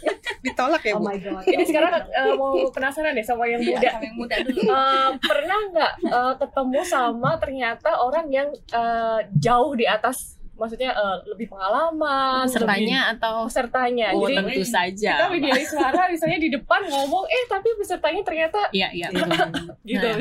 Ditolak 0.44 0.84
ya, 0.84 0.92
Oh 0.92 1.00
Bu? 1.00 1.08
my 1.08 1.16
god. 1.24 1.44
Ini 1.48 1.64
sekarang 1.64 1.92
uh, 2.04 2.34
mau 2.36 2.68
penasaran 2.68 3.16
deh 3.16 3.24
sama 3.24 3.48
yang 3.48 3.64
muda. 3.64 3.88
Sama 3.96 4.04
yang 4.04 4.16
muda 4.20 4.36
dulu. 4.44 4.60
Eh, 4.60 5.10
pernah 5.24 5.58
nggak 5.72 5.92
eh, 6.04 6.34
ketemu 6.44 6.80
sama 6.84 7.30
ternyata 7.40 7.90
orang 7.96 8.26
yang 8.28 8.48
eh, 8.52 9.20
jauh 9.40 9.72
di 9.72 9.88
atas, 9.88 10.33
maksudnya 10.54 10.90
eh, 10.94 11.16
lebih 11.34 11.50
pengalaman, 11.50 12.46
Pesertanya 12.46 13.14
atau 13.14 13.44
lebih 13.44 13.50
pesertanya. 13.50 14.06
Oh, 14.14 14.26
Jadi 14.26 14.34
tentu 14.38 14.62
saja. 14.66 15.12
kita 15.18 15.26
media 15.30 15.52
suara 15.66 16.02
misalnya 16.12 16.38
di 16.38 16.50
depan 16.54 16.80
ngomong, 16.86 17.24
eh 17.26 17.44
tapi 17.50 17.68
pesertanya 17.74 18.22
ternyata 18.22 18.60
Iya, 18.70 18.88
iya. 18.94 19.08
gitu. 19.90 20.08
Nah, 20.08 20.18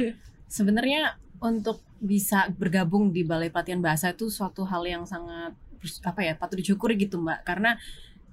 Sebenarnya 0.50 1.18
untuk 1.42 1.82
bisa 1.98 2.52
bergabung 2.54 3.10
di 3.10 3.26
Balai 3.26 3.50
Pelatihan 3.50 3.82
Bahasa 3.82 4.12
itu 4.12 4.30
suatu 4.30 4.68
hal 4.68 4.84
yang 4.86 5.04
sangat 5.08 5.56
apa 6.04 6.22
ya 6.24 6.34
patut 6.40 6.60
disyukuri 6.60 6.96
gitu 6.96 7.20
Mbak 7.20 7.44
karena 7.44 7.76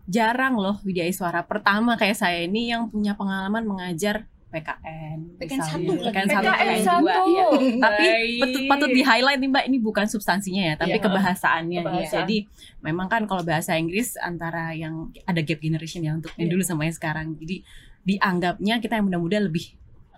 jarang 0.06 0.54
loh 0.58 0.78
Widya 0.86 1.06
Iswara 1.06 1.42
pertama 1.42 1.98
kayak 1.98 2.18
saya 2.18 2.46
ini 2.46 2.70
yang 2.70 2.90
punya 2.90 3.18
pengalaman 3.18 3.66
mengajar 3.66 4.26
PKN 4.50 5.18
PKN 5.36 5.60
satu. 5.60 5.92
PKN 6.02 6.26
satu 6.28 6.44
PKN 6.44 6.80
satu. 6.80 7.00
dua 7.00 7.14
iya. 7.24 7.46
tapi 7.78 8.06
patut, 8.36 8.60
patut 8.66 8.90
di 8.90 9.02
highlight 9.02 9.38
nih 9.38 9.48
Mbak 9.48 9.64
ini 9.64 9.78
bukan 9.78 10.06
substansinya 10.06 10.62
ya 10.64 10.74
tapi 10.76 10.92
Iya. 10.92 11.02
kebahasaannya 11.02 11.70
ya. 11.72 11.82
Kebahasaan. 11.82 12.18
jadi 12.20 12.36
memang 12.80 13.06
kan 13.06 13.22
kalau 13.24 13.42
bahasa 13.42 13.74
Inggris 13.74 14.14
antara 14.16 14.70
yang 14.72 14.94
ada 15.24 15.40
gap 15.40 15.58
generation 15.58 16.00
ya 16.00 16.12
untuk 16.12 16.34
yang 16.34 16.46
Iya. 16.46 16.52
dulu 16.52 16.62
sama 16.62 16.82
yang 16.82 16.92
sekarang 16.92 17.34
jadi 17.36 17.62
dianggapnya 18.02 18.74
kita 18.78 18.94
yang 18.94 19.06
muda-muda 19.06 19.38
lebih 19.40 19.76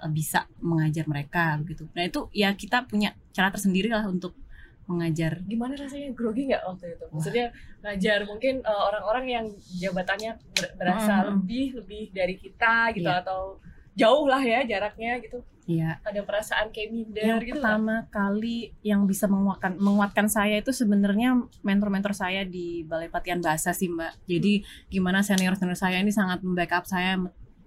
bisa 0.09 0.51
mengajar 0.59 1.05
mereka 1.05 1.63
gitu 1.63 1.87
nah 1.91 2.03
itu 2.03 2.27
ya 2.33 2.51
kita 2.53 2.85
punya 2.85 3.15
cara 3.31 3.49
tersendiri 3.49 3.87
lah 3.87 4.03
untuk 4.05 4.35
mengajar 4.83 5.39
Gimana 5.45 5.77
rasanya 5.77 6.11
grogi 6.11 6.43
nggak 6.45 6.63
waktu 6.65 6.85
itu? 6.91 7.05
Maksudnya 7.09 7.47
ngajar 7.81 8.19
mungkin 8.25 8.59
eh, 8.61 8.83
orang-orang 8.83 9.25
yang 9.27 9.47
jabatannya 9.73 10.35
ber- 10.51 10.75
berasa 10.75 11.23
Mm. 11.23 11.27
lebih 11.33 11.67
lebih 11.79 12.03
dari 12.11 12.35
kita 12.35 12.91
gitu 12.93 13.07
Iya. 13.07 13.23
atau 13.23 13.63
jauh 13.93 14.25
lah 14.25 14.41
ya 14.41 14.65
jaraknya 14.65 15.21
gitu. 15.21 15.45
ya 15.63 16.03
Ada 16.03 16.27
perasaan 16.27 16.75
kayak 16.75 16.91
minder 16.91 17.23
yang 17.23 17.39
gitu 17.39 17.63
pertama 17.63 18.11
kali 18.11 18.75
yang 18.83 19.07
bisa 19.07 19.31
menguatkan 19.31 19.79
menguatkan 19.79 20.27
saya 20.27 20.59
itu 20.59 20.75
sebenarnya 20.75 21.39
mentor-mentor 21.63 22.17
saya 22.17 22.43
di 22.43 22.83
Balai 22.83 23.07
Pelatihan 23.07 23.39
Bahasa 23.39 23.71
sih 23.71 23.87
Mbak. 23.87 24.27
Jadi 24.27 24.67
gimana 24.91 25.23
senior-senior 25.23 25.79
saya 25.79 26.03
ini 26.03 26.11
sangat 26.11 26.43
membackup 26.43 26.89
saya 26.89 27.21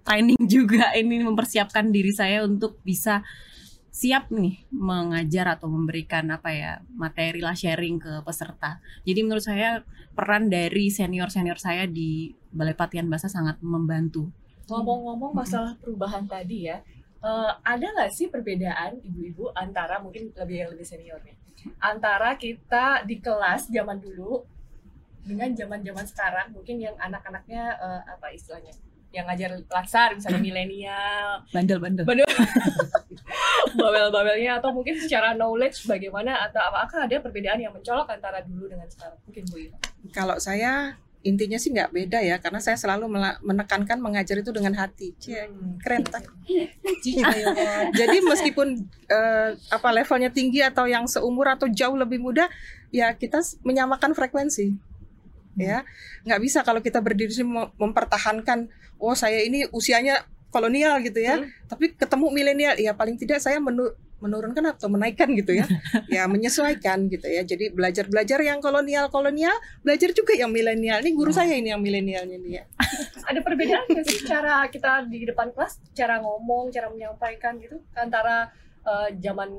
training 0.04 0.38
juga 0.54 0.92
ini 0.92 1.24
mempersiapkan 1.24 1.88
diri 1.88 2.12
saya 2.12 2.44
untuk 2.44 2.78
bisa 2.84 3.24
siap 3.96 4.28
nih 4.28 4.60
mengajar 4.76 5.56
atau 5.56 5.72
memberikan 5.72 6.28
apa 6.28 6.52
ya 6.52 6.72
materi 7.00 7.40
lah 7.40 7.56
sharing 7.56 7.96
ke 7.96 8.20
peserta. 8.28 8.76
Jadi 9.08 9.24
menurut 9.24 9.40
saya 9.40 9.80
peran 10.12 10.52
dari 10.52 10.92
senior-senior 10.92 11.56
saya 11.56 11.88
di 11.88 12.28
Balai 12.52 12.76
Pelatihan 12.76 13.08
Bahasa 13.08 13.32
sangat 13.32 13.56
membantu. 13.64 14.28
Ngomong-ngomong 14.66 15.32
masalah 15.32 15.78
perubahan 15.78 16.26
tadi 16.26 16.66
ya, 16.66 16.82
eh, 17.22 17.50
ada 17.62 17.86
nggak 17.86 18.10
sih 18.10 18.26
perbedaan 18.26 18.98
ibu-ibu 19.02 19.54
antara 19.54 20.02
mungkin 20.02 20.34
lebih 20.34 20.56
yang 20.66 20.70
lebih 20.74 20.86
senior 20.86 21.22
nih, 21.22 21.34
antara 21.78 22.34
kita 22.34 23.06
di 23.06 23.22
kelas 23.22 23.70
zaman 23.70 24.02
dulu 24.02 24.42
dengan 25.26 25.50
zaman-zaman 25.54 26.06
sekarang 26.06 26.46
mungkin 26.54 26.78
yang 26.78 26.94
anak-anaknya 26.98 27.62
eh, 27.78 28.02
apa 28.10 28.26
istilahnya, 28.30 28.74
yang 29.14 29.26
ngajar 29.26 29.58
laksar 29.70 30.14
misalnya 30.14 30.42
milenial, 30.42 31.42
Bandel-bandel. 31.50 32.04
babel-babelnya 33.76 34.50
atau 34.62 34.70
mungkin 34.74 34.96
secara 34.98 35.34
knowledge 35.34 35.84
bagaimana 35.86 36.46
atau 36.48 36.62
apakah 36.62 37.06
ada 37.06 37.22
perbedaan 37.22 37.60
yang 37.60 37.74
mencolok 37.74 38.08
antara 38.08 38.42
dulu 38.42 38.70
dengan 38.70 38.86
sekarang 38.86 39.18
mungkin 39.26 39.42
Bu 39.50 39.56
Ira? 39.62 39.78
Kalau 40.14 40.36
saya 40.38 40.94
intinya 41.26 41.58
sih 41.58 41.74
nggak 41.74 41.90
beda 41.90 42.22
ya 42.22 42.38
karena 42.38 42.62
saya 42.62 42.78
selalu 42.78 43.10
menekankan 43.42 43.98
mengajar 43.98 44.38
itu 44.38 44.54
dengan 44.54 44.78
hati. 44.78 45.10
Cie, 45.18 45.50
keren 45.82 46.06
tak? 46.06 46.22
Jadi 47.90 48.16
meskipun 48.22 48.86
eh, 49.10 49.50
apa 49.74 49.88
levelnya 49.90 50.30
tinggi 50.30 50.62
atau 50.62 50.86
yang 50.86 51.10
seumur 51.10 51.50
atau 51.50 51.66
jauh 51.66 51.98
lebih 51.98 52.22
muda, 52.22 52.46
ya 52.94 53.10
kita 53.18 53.42
menyamakan 53.66 54.14
frekuensi. 54.14 54.78
Ya, 55.56 55.88
nggak 56.28 56.40
bisa 56.44 56.60
kalau 56.62 56.84
kita 56.84 57.00
berdiri 57.00 57.32
mem- 57.40 57.72
mempertahankan, 57.80 58.68
oh 59.00 59.16
saya 59.16 59.40
ini 59.40 59.64
usianya 59.72 60.28
kolonial 60.52 61.00
gitu 61.00 61.16
ya, 61.16 61.40
tapi 61.64 61.96
ketemu 61.96 62.28
milenial, 62.28 62.76
ya 62.76 62.92
paling 62.92 63.16
tidak 63.16 63.40
saya 63.40 63.56
menu- 63.56 63.96
menurunkan 64.16 64.64
atau 64.72 64.88
menaikkan 64.88 65.28
gitu 65.36 65.52
ya, 65.52 65.68
ya 66.16 66.24
menyesuaikan 66.24 67.12
gitu 67.12 67.28
ya. 67.28 67.44
Jadi 67.44 67.68
belajar 67.72 68.08
belajar 68.08 68.40
yang 68.40 68.64
kolonial 68.64 69.12
kolonial, 69.12 69.52
belajar 69.84 70.10
juga 70.16 70.32
yang 70.32 70.48
milenial. 70.48 71.04
Ini 71.04 71.12
guru 71.12 71.30
saya 71.32 71.52
ini 71.52 71.68
yang 71.72 71.84
milenialnya 71.84 72.36
nih 72.40 72.52
ya. 72.60 72.64
Ada 73.28 73.40
perbedaan 73.44 73.84
nggak 73.84 74.06
sih 74.08 74.24
cara 74.24 74.64
kita 74.72 75.04
di 75.08 75.28
depan 75.28 75.52
kelas, 75.52 75.80
cara 75.92 76.22
ngomong, 76.24 76.72
cara 76.72 76.88
menyampaikan 76.88 77.60
gitu 77.60 77.76
antara 77.92 78.48
eh, 78.88 79.08
zaman 79.20 79.52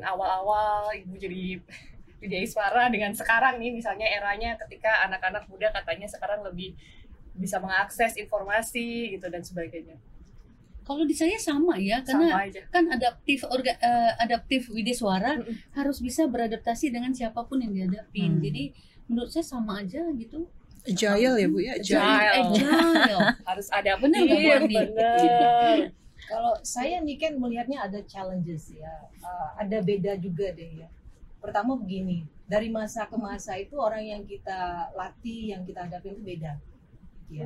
awal-awal 0.00 0.94
ibu 0.96 1.14
jadi 1.18 1.60
Widya 2.22 2.42
Iswara 2.42 2.90
dengan 2.90 3.14
sekarang 3.14 3.62
nih 3.62 3.70
misalnya 3.70 4.10
eranya 4.10 4.58
ketika 4.66 5.06
anak-anak 5.06 5.46
muda 5.46 5.70
katanya 5.70 6.10
sekarang 6.10 6.42
lebih 6.42 6.74
bisa 7.38 7.62
mengakses 7.62 8.18
informasi 8.18 9.14
gitu 9.14 9.30
dan 9.30 9.46
sebagainya. 9.46 9.94
Kalau 10.88 11.04
di 11.04 11.12
saya 11.12 11.36
sama 11.36 11.76
ya, 11.76 12.00
karena 12.00 12.32
Sama 12.32 12.48
aja. 12.48 12.60
kan 12.72 12.84
adaptif 12.88 13.44
orga, 13.44 13.76
eh, 13.76 14.12
adaptif 14.24 14.72
Widya 14.72 14.96
Suara 14.96 15.36
Mm-mm. 15.36 15.76
harus 15.76 16.00
bisa 16.00 16.24
beradaptasi 16.24 16.88
dengan 16.88 17.12
siapa 17.12 17.44
pun 17.44 17.60
yang 17.60 17.76
dihadapin. 17.76 18.40
Hmm. 18.40 18.42
Jadi 18.42 18.72
menurut 19.04 19.28
saya 19.28 19.44
sama 19.44 19.84
aja 19.84 20.00
gitu. 20.16 20.48
Agile 20.88 21.36
ya 21.36 21.46
bu 21.52 21.58
ya, 21.60 21.72
agile. 21.76 22.00
Agile. 22.00 22.72
Agile. 22.72 23.26
Harus 23.52 23.68
ada 23.68 24.00
Bu 24.00 24.08
Andi? 24.08 24.76
Bener. 24.80 25.76
Kalau 26.32 26.54
saya 26.64 27.04
nih 27.04 27.16
kan 27.20 27.36
melihatnya 27.36 27.84
ada 27.84 28.00
challenges 28.08 28.72
ya, 28.72 28.88
Uh, 29.18 29.50
ada 29.60 29.84
beda 29.84 30.16
juga 30.16 30.48
deh 30.56 30.80
ya. 30.80 30.88
Pertama 31.42 31.76
begini, 31.76 32.24
dari 32.48 32.72
masa 32.72 33.04
ke 33.04 33.18
masa 33.20 33.60
itu 33.60 33.76
orang 33.76 34.00
yang 34.00 34.22
kita 34.24 34.88
latih, 34.96 35.52
yang 35.52 35.66
kita 35.68 35.84
hadapi 35.84 36.16
itu 36.16 36.22
beda. 36.24 36.52
Ya. 37.28 37.44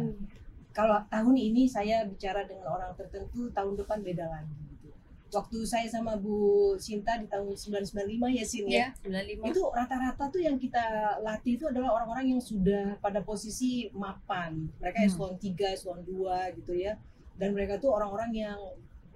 Kalau 0.72 0.96
tahun 1.06 1.36
ini 1.36 1.68
saya 1.68 2.04
bicara 2.04 2.48
dengan 2.48 2.72
orang 2.72 2.96
tertentu, 2.96 3.52
tahun 3.52 3.76
depan 3.76 4.00
beda 4.00 4.24
lagi. 4.24 4.56
Gitu. 4.72 4.88
Waktu 5.32 5.58
saya 5.64 5.84
sama 5.88 6.16
Bu 6.16 6.36
Sinta 6.76 7.16
di 7.16 7.28
tahun 7.28 7.52
1995 7.52 8.28
ya 8.32 8.44
Sin 8.44 8.64
ya, 8.68 8.88
Ya, 8.88 8.88
95. 9.04 9.52
itu 9.52 9.60
rata-rata 9.68 10.24
tuh 10.28 10.40
yang 10.40 10.56
kita 10.56 10.80
latih 11.20 11.56
itu 11.56 11.64
adalah 11.68 12.00
orang-orang 12.00 12.36
yang 12.36 12.40
sudah 12.40 12.96
pada 13.00 13.20
posisi 13.20 13.92
mapan 13.92 14.68
mereka 14.76 15.00
Hmm. 15.00 15.08
eselon 15.08 15.34
3, 15.36 15.72
eselon 15.72 16.00
2 16.04 16.52
gitu 16.56 16.72
ya 16.72 16.96
dan 17.36 17.52
mereka 17.56 17.80
tuh 17.80 17.92
orang-orang 17.92 18.32
yang 18.32 18.60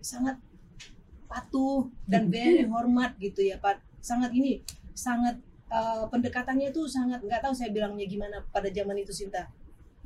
sangat 0.00 0.40
patuh 1.26 1.88
dan 2.06 2.28
very 2.32 2.64
hormat 2.64 3.16
gitu 3.18 3.42
ya 3.44 3.58
Pak 3.58 3.80
sangat 4.00 4.32
ini 4.32 4.62
sangat 4.96 5.36
eh, 5.68 6.04
pendekatannya 6.08 6.70
tuh 6.70 6.86
sangat 6.88 7.20
nggak 7.20 7.42
tahu 7.44 7.52
saya 7.52 7.74
bilangnya 7.74 8.06
gimana 8.06 8.40
pada 8.48 8.70
zaman 8.72 8.96
itu 8.96 9.12
Sinta 9.12 9.50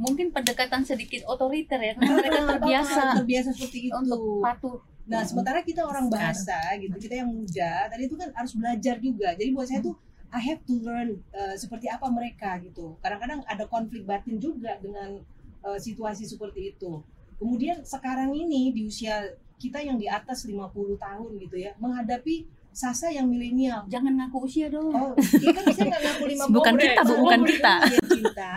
Mungkin 0.00 0.32
pendekatan 0.32 0.82
sedikit 0.88 1.28
otoriter 1.28 1.76
ya, 1.76 1.92
karena 1.92 2.14
mereka 2.16 2.40
terbiasa 2.56 3.20
terbiasa 3.20 3.50
seperti 3.52 3.92
itu 3.92 3.96
untuk 4.00 4.40
patuh. 4.40 4.80
Nah, 5.10 5.26
sementara 5.26 5.60
kita 5.60 5.84
orang 5.84 6.08
bahasa 6.08 6.56
gitu, 6.80 6.96
kita 6.96 7.20
yang 7.20 7.28
muda, 7.28 7.90
tadi 7.90 8.08
itu 8.08 8.16
kan 8.16 8.32
harus 8.32 8.56
belajar 8.56 8.96
juga. 8.96 9.36
Jadi 9.36 9.50
buat 9.52 9.66
saya 9.68 9.84
tuh 9.84 9.98
I 10.30 10.38
have 10.38 10.62
to 10.70 10.78
learn 10.78 11.18
uh, 11.34 11.58
seperti 11.58 11.90
apa 11.90 12.06
mereka 12.06 12.56
gitu. 12.62 12.94
Kadang-kadang 13.02 13.42
ada 13.50 13.66
konflik 13.66 14.06
batin 14.06 14.38
juga 14.38 14.78
dengan 14.78 15.18
uh, 15.66 15.78
situasi 15.78 16.24
seperti 16.24 16.72
itu. 16.72 17.02
Kemudian 17.42 17.82
sekarang 17.82 18.30
ini 18.30 18.70
di 18.70 18.86
usia 18.86 19.34
kita 19.58 19.82
yang 19.82 19.98
di 19.98 20.06
atas 20.06 20.46
50 20.46 20.70
tahun 20.96 21.30
gitu 21.42 21.56
ya, 21.58 21.74
menghadapi 21.82 22.46
Sasa 22.70 23.10
yang 23.10 23.26
milenial. 23.26 23.82
Jangan 23.90 24.14
ngaku 24.14 24.46
usia 24.46 24.70
dong. 24.70 24.94
Oh, 24.94 25.12
kan 25.14 25.64
saya 25.74 25.86
nggak 25.90 26.02
ngaku 26.06 26.24
50 26.38 26.54
Bukan 26.56 26.74
kita, 26.78 27.00
Bu, 27.02 27.14
bukan 27.20 27.40
kita. 27.42 27.74
Usia 27.82 28.02
cinta. 28.06 28.52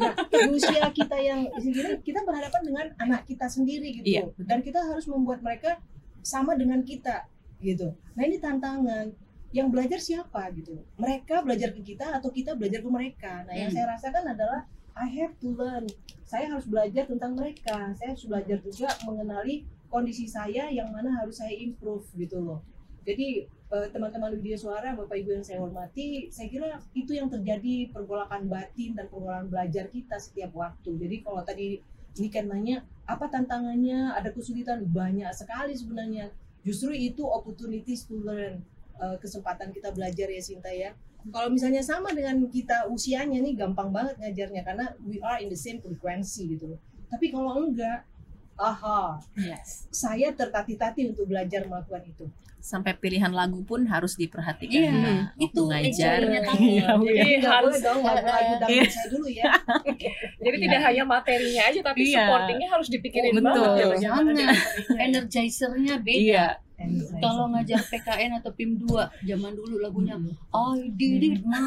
Nah, 0.00 0.12
di 0.16 0.38
usia 0.48 0.82
kita 0.90 1.16
yang 1.20 1.40
sendiri, 1.60 2.00
kita 2.00 2.24
berhadapan 2.24 2.62
dengan 2.64 2.86
anak 2.96 3.28
kita 3.28 3.46
sendiri 3.46 4.00
gitu. 4.00 4.06
Iya. 4.08 4.22
Dan 4.40 4.64
kita 4.64 4.80
harus 4.80 5.04
membuat 5.04 5.44
mereka 5.44 5.76
sama 6.20 6.56
dengan 6.56 6.80
kita 6.80 7.28
gitu. 7.60 7.92
Nah, 8.16 8.22
ini 8.24 8.40
tantangan. 8.40 9.12
Yang 9.50 9.68
belajar 9.74 9.98
siapa 9.98 10.46
gitu? 10.54 10.78
Mereka 10.94 11.42
belajar 11.42 11.74
ke 11.74 11.82
kita 11.82 12.14
atau 12.14 12.30
kita 12.30 12.54
belajar 12.54 12.80
ke 12.80 12.90
mereka. 12.90 13.42
Nah, 13.44 13.52
yang 13.52 13.68
Hmm. 13.68 13.82
saya 13.82 13.86
rasakan 13.98 14.24
adalah 14.30 14.62
I 14.94 15.10
have 15.10 15.34
to 15.42 15.50
learn. 15.50 15.90
Saya 16.22 16.54
harus 16.54 16.70
belajar 16.70 17.10
tentang 17.10 17.34
mereka. 17.34 17.90
Saya 17.98 18.14
harus 18.14 18.24
belajar 18.30 18.62
juga 18.62 18.94
mengenali 19.02 19.66
kondisi 19.90 20.30
saya 20.30 20.70
yang 20.70 20.94
mana 20.94 21.10
harus 21.18 21.42
saya 21.42 21.50
improve 21.50 22.06
gitu 22.14 22.38
loh. 22.38 22.62
Jadi 23.06 23.48
eh, 23.48 23.86
teman-teman 23.92 24.36
Widya 24.36 24.58
Suara, 24.58 24.92
Bapak 24.92 25.16
Ibu 25.16 25.40
yang 25.40 25.44
saya 25.46 25.58
hormati, 25.62 26.28
saya 26.28 26.48
kira 26.50 26.78
itu 26.92 27.16
yang 27.16 27.32
terjadi 27.32 27.88
pergolakan 27.94 28.46
batin 28.50 28.92
dan 28.98 29.06
pergolakan 29.08 29.48
belajar 29.48 29.88
kita 29.88 30.20
setiap 30.20 30.52
waktu. 30.52 30.96
Jadi 31.00 31.16
kalau 31.24 31.40
tadi 31.42 31.80
ini 32.18 32.28
kan 32.28 32.50
nanya 32.50 32.82
apa 33.06 33.30
tantangannya, 33.30 34.12
ada 34.14 34.34
kesulitan 34.34 34.84
banyak 34.90 35.30
sekali 35.32 35.72
sebenarnya. 35.72 36.34
Justru 36.60 36.92
itu 36.92 37.24
opportunities 37.24 38.04
to 38.04 38.20
learn, 38.20 38.60
eh, 39.00 39.16
kesempatan 39.22 39.72
kita 39.72 39.94
belajar 39.94 40.28
ya 40.28 40.42
Sinta 40.42 40.68
ya. 40.68 40.92
Kalau 41.20 41.52
misalnya 41.52 41.84
sama 41.84 42.16
dengan 42.16 42.48
kita 42.48 42.88
usianya 42.88 43.44
nih 43.44 43.52
gampang 43.52 43.92
banget 43.92 44.16
ngajarnya 44.24 44.62
karena 44.64 44.86
we 45.04 45.20
are 45.20 45.36
in 45.40 45.52
the 45.52 45.56
same 45.58 45.76
frequency 45.76 46.56
gitu. 46.56 46.80
Tapi 47.12 47.28
kalau 47.28 47.60
enggak, 47.60 48.08
aha, 48.60 49.16
Yes. 49.34 49.88
saya 49.90 50.30
tertatih-tatih 50.30 51.10
untuk 51.10 51.26
belajar 51.26 51.64
melakukan 51.64 52.04
itu. 52.04 52.28
Sampai 52.60 52.92
pilihan 52.92 53.32
lagu 53.32 53.64
pun 53.64 53.88
harus 53.88 54.14
diperhatikan. 54.14 54.68
Iya, 54.76 54.92
Nah, 54.92 55.20
itu 55.34 55.60
ngajar. 55.64 56.20
Iya, 56.20 56.92
Bu, 56.92 57.08
ya. 57.08 57.24
Jadi 57.24 57.32
Nggak 57.40 57.54
harus 57.56 57.72
boleh 57.72 57.80
dong 57.80 58.00
lagu-lagu 58.04 58.68
Iya. 58.68 58.84
saya 58.84 59.06
dulu 59.08 59.28
ya. 59.32 59.44
jadi 60.36 60.52
Iya. 60.52 60.64
tidak 60.68 60.80
hanya 60.84 61.04
materinya 61.08 61.62
aja 61.64 61.80
tapi 61.80 62.00
Iya. 62.04 62.20
supportingnya 62.20 62.68
harus 62.68 62.88
dipikirin 62.88 63.32
Oh, 63.32 63.40
banget 63.40 63.56
betul. 63.64 63.72
ya 63.72 63.86
dengan 63.96 64.12
materinya. 64.12 64.48
Energizernya 65.00 65.94
beda. 65.98 66.20
Iya. 66.20 66.46
Kalau 67.20 67.44
ngajar 67.48 67.76
PKN 67.84 68.40
atau 68.40 68.50
PIM 68.50 68.80
2 68.80 68.88
zaman 69.22 69.52
dulu 69.52 69.78
lagunya 69.78 70.16
I 70.50 70.88
did 70.90 71.20
it 71.20 71.36
my 71.44 71.60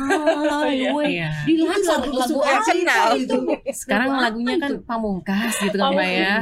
Iya. 0.74 0.89
way. 0.91 1.05
Iya. 1.15 1.29
Di 1.46 1.53
lagu 1.60 2.10
lagu 2.12 2.38
kenal. 2.41 3.13
itu. 3.15 3.38
Sekarang 3.70 4.10
lagunya 4.15 4.58
kan 4.58 4.82
pamungkas 4.82 5.53
gitu 5.60 5.77
kan, 5.77 5.93
Mbak 5.93 6.10
ya. 6.10 6.34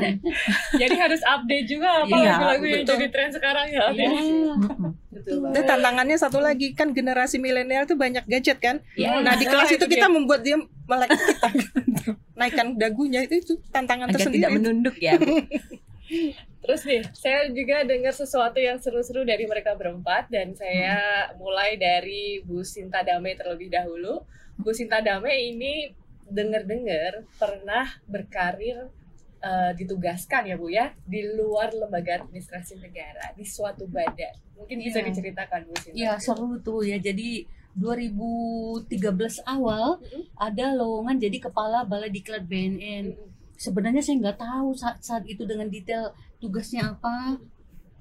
Jadi 0.77 0.95
harus 0.95 1.21
update 1.21 1.67
juga 1.67 1.87
apa 2.01 2.15
Iya, 2.15 2.31
lagu-lagu 2.31 2.65
yang 2.65 2.83
jadi 2.85 3.07
tren 3.09 3.29
sekarang 3.29 3.67
ya. 3.67 3.83
Iya. 3.91 4.07
Mm-mm. 4.07 4.91
Betul 5.11 5.51
Dan 5.51 5.63
tantangannya 5.67 6.15
satu 6.15 6.39
lagi 6.39 6.71
kan 6.71 6.95
generasi 6.95 7.35
milenial 7.35 7.83
tuh 7.83 7.99
banyak 7.99 8.23
gadget 8.25 8.57
kan. 8.57 8.79
Iya. 8.95 9.19
Nah 9.19 9.35
di 9.35 9.43
kelas 9.43 9.67
itu 9.69 9.79
itu 9.81 9.85
kita 9.91 10.07
membuat 10.07 10.41
dia 10.41 10.55
melek 10.85 11.11
kita, 11.11 11.49
naikkan 12.39 12.75
dagunya 12.75 13.19
itu 13.21 13.35
itu 13.35 13.53
tantangan 13.69 14.07
Agar 14.07 14.15
tersendiri. 14.17 14.43
tidak 14.43 14.51
menunduk 14.53 14.95
ya. 14.97 15.15
Terus 16.61 16.81
nih, 16.83 17.01
saya 17.15 17.49
juga 17.49 17.81
dengar 17.81 18.11
sesuatu 18.11 18.59
yang 18.59 18.77
seru-seru 18.77 19.23
dari 19.23 19.47
mereka 19.47 19.73
berempat 19.73 20.29
dan 20.29 20.53
saya 20.53 20.99
mulai 21.35 21.73
dari 21.75 22.43
Bu 22.43 22.61
Sinta 22.61 23.01
Dame 23.01 23.33
terlebih 23.33 23.71
dahulu. 23.71 24.21
Bu 24.59 24.69
Sinta 24.69 25.01
Dame 25.01 25.31
ini 25.31 25.89
dengar-dengar 26.27 27.25
pernah 27.35 27.89
berkarir 28.05 28.87
eh, 29.41 29.71
ditugaskan 29.73 30.47
ya 30.47 30.55
Bu 30.55 30.69
ya 30.69 30.93
di 31.01 31.25
luar 31.33 31.73
lembaga 31.73 32.21
administrasi 32.21 32.77
negara 32.77 33.33
di 33.33 33.41
suatu 33.41 33.89
badan. 33.89 34.37
Mungkin 34.61 34.77
bisa 34.79 35.01
Iya. 35.01 35.07
diceritakan 35.09 35.59
Bu 35.65 35.73
Sinta. 35.81 35.97
Ya 35.97 36.13
seru 36.21 36.61
tuh 36.61 36.85
ya. 36.85 37.01
Jadi 37.01 37.47
2013 37.73 39.41
awal 39.47 39.97
Mm-mm. 39.97 40.23
ada 40.37 40.65
lowongan 40.75 41.17
jadi 41.17 41.37
kepala 41.39 41.87
balai 41.87 42.11
diklat 42.11 42.43
BNN. 42.45 43.30
Sebenarnya 43.61 44.01
saya 44.01 44.17
nggak 44.17 44.39
tahu 44.41 44.73
saat 44.73 44.97
saat 45.05 45.23
itu 45.29 45.45
dengan 45.45 45.69
detail 45.69 46.17
tugasnya 46.41 46.97
apa, 46.97 47.37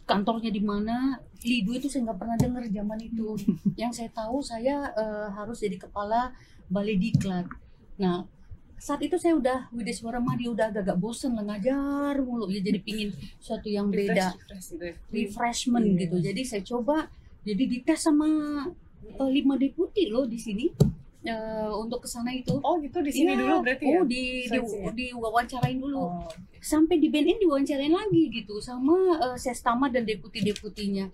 kantornya 0.09 0.49
di 0.49 0.63
mana. 0.65 1.21
Lido 1.41 1.73
itu 1.73 1.89
saya 1.89 2.09
nggak 2.09 2.19
pernah 2.19 2.37
dengar 2.37 2.65
zaman 2.69 3.01
itu. 3.01 3.37
Yang 3.81 3.93
saya 4.01 4.11
tahu 4.11 4.41
saya 4.41 4.77
eh, 4.93 5.29
harus 5.37 5.61
jadi 5.61 5.77
kepala 5.77 6.33
balai 6.67 6.97
diklat. 6.97 7.45
Nah 8.01 8.25
saat 8.81 9.05
itu 9.05 9.21
saya 9.21 9.37
udah 9.37 9.69
Widya 9.77 9.93
Suara 9.93 10.25
Madi 10.25 10.49
udah 10.49 10.73
agak-agak 10.73 10.97
bosen 10.97 11.37
lah 11.37 11.45
ngajar 11.45 12.17
mulu 12.25 12.49
ya 12.49 12.65
jadi 12.65 12.81
pingin 12.81 13.13
suatu 13.37 13.69
yang 13.69 13.93
beda 13.93 14.33
Refresh, 14.33 14.49
refresh 14.49 14.67
gitu 14.73 14.85
ya. 14.89 14.95
refreshment 15.13 15.85
Iya. 15.85 15.97
gitu. 16.01 16.17
Jadi 16.25 16.43
saya 16.49 16.63
coba 16.65 16.97
jadi 17.45 17.61
dites 17.69 18.01
sama 18.01 18.29
eh, 19.05 19.31
lima 19.31 19.61
deputi 19.61 20.09
loh 20.09 20.25
di 20.25 20.41
sini 20.41 20.73
eh, 21.25 21.71
untuk 21.77 22.05
ke 22.05 22.09
sana 22.09 22.31
itu. 22.33 22.57
Oh 22.65 22.81
gitu 22.81 23.01
di 23.05 23.13
sini 23.13 23.33
Iya. 23.37 23.41
dulu 23.45 23.55
berarti 23.65 23.85
ya. 23.85 23.99
Oh 24.01 24.05
di 24.09 24.23
di, 24.45 24.49
Seleksinya. 24.49 24.91
diwawancarain 24.93 25.79
dulu. 25.79 25.99
Oh. 26.01 26.25
Sampai 26.61 27.01
di 27.01 27.09
BNN 27.13 27.41
diwawancarain 27.41 27.93
lagi 27.93 28.23
gitu 28.33 28.61
sama 28.61 28.97
eh, 29.21 29.37
sestama 29.37 29.89
dan 29.93 30.09
deputi-deputinya. 30.09 31.07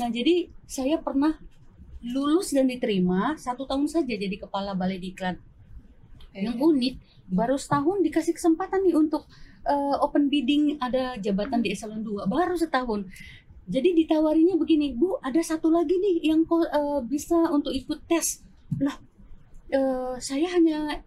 Nah 0.00 0.08
jadi 0.12 0.48
saya 0.68 1.00
pernah 1.00 1.36
lulus 2.04 2.52
dan 2.52 2.68
diterima 2.68 3.32
satu 3.40 3.64
tahun 3.64 3.88
saja 3.88 4.12
jadi 4.12 4.36
kepala 4.36 4.76
balai 4.76 5.00
diklat. 5.00 5.40
yang 6.34 6.58
unik 6.58 6.98
baru 7.30 7.54
setahun 7.54 8.02
dikasih 8.02 8.34
kesempatan 8.34 8.82
nih 8.82 8.98
untuk 8.98 9.22
eh, 9.64 9.96
open 10.02 10.26
bidding 10.26 10.76
ada 10.82 11.14
jabatan 11.16 11.62
di 11.62 11.70
eselon 11.70 12.02
2 12.02 12.26
baru 12.26 12.58
setahun 12.58 13.06
jadi 13.64 13.94
ditawarinya 13.96 14.58
begini 14.58 14.92
bu 14.92 15.14
ada 15.22 15.38
satu 15.40 15.70
lagi 15.70 15.94
nih 15.94 16.26
yang 16.34 16.42
eh, 16.42 17.00
bisa 17.06 17.38
untuk 17.54 17.70
ikut 17.70 18.02
tes 18.10 18.42
lah 18.82 18.98
eh, 19.70 20.14
saya 20.20 20.46
hanya 20.56 21.00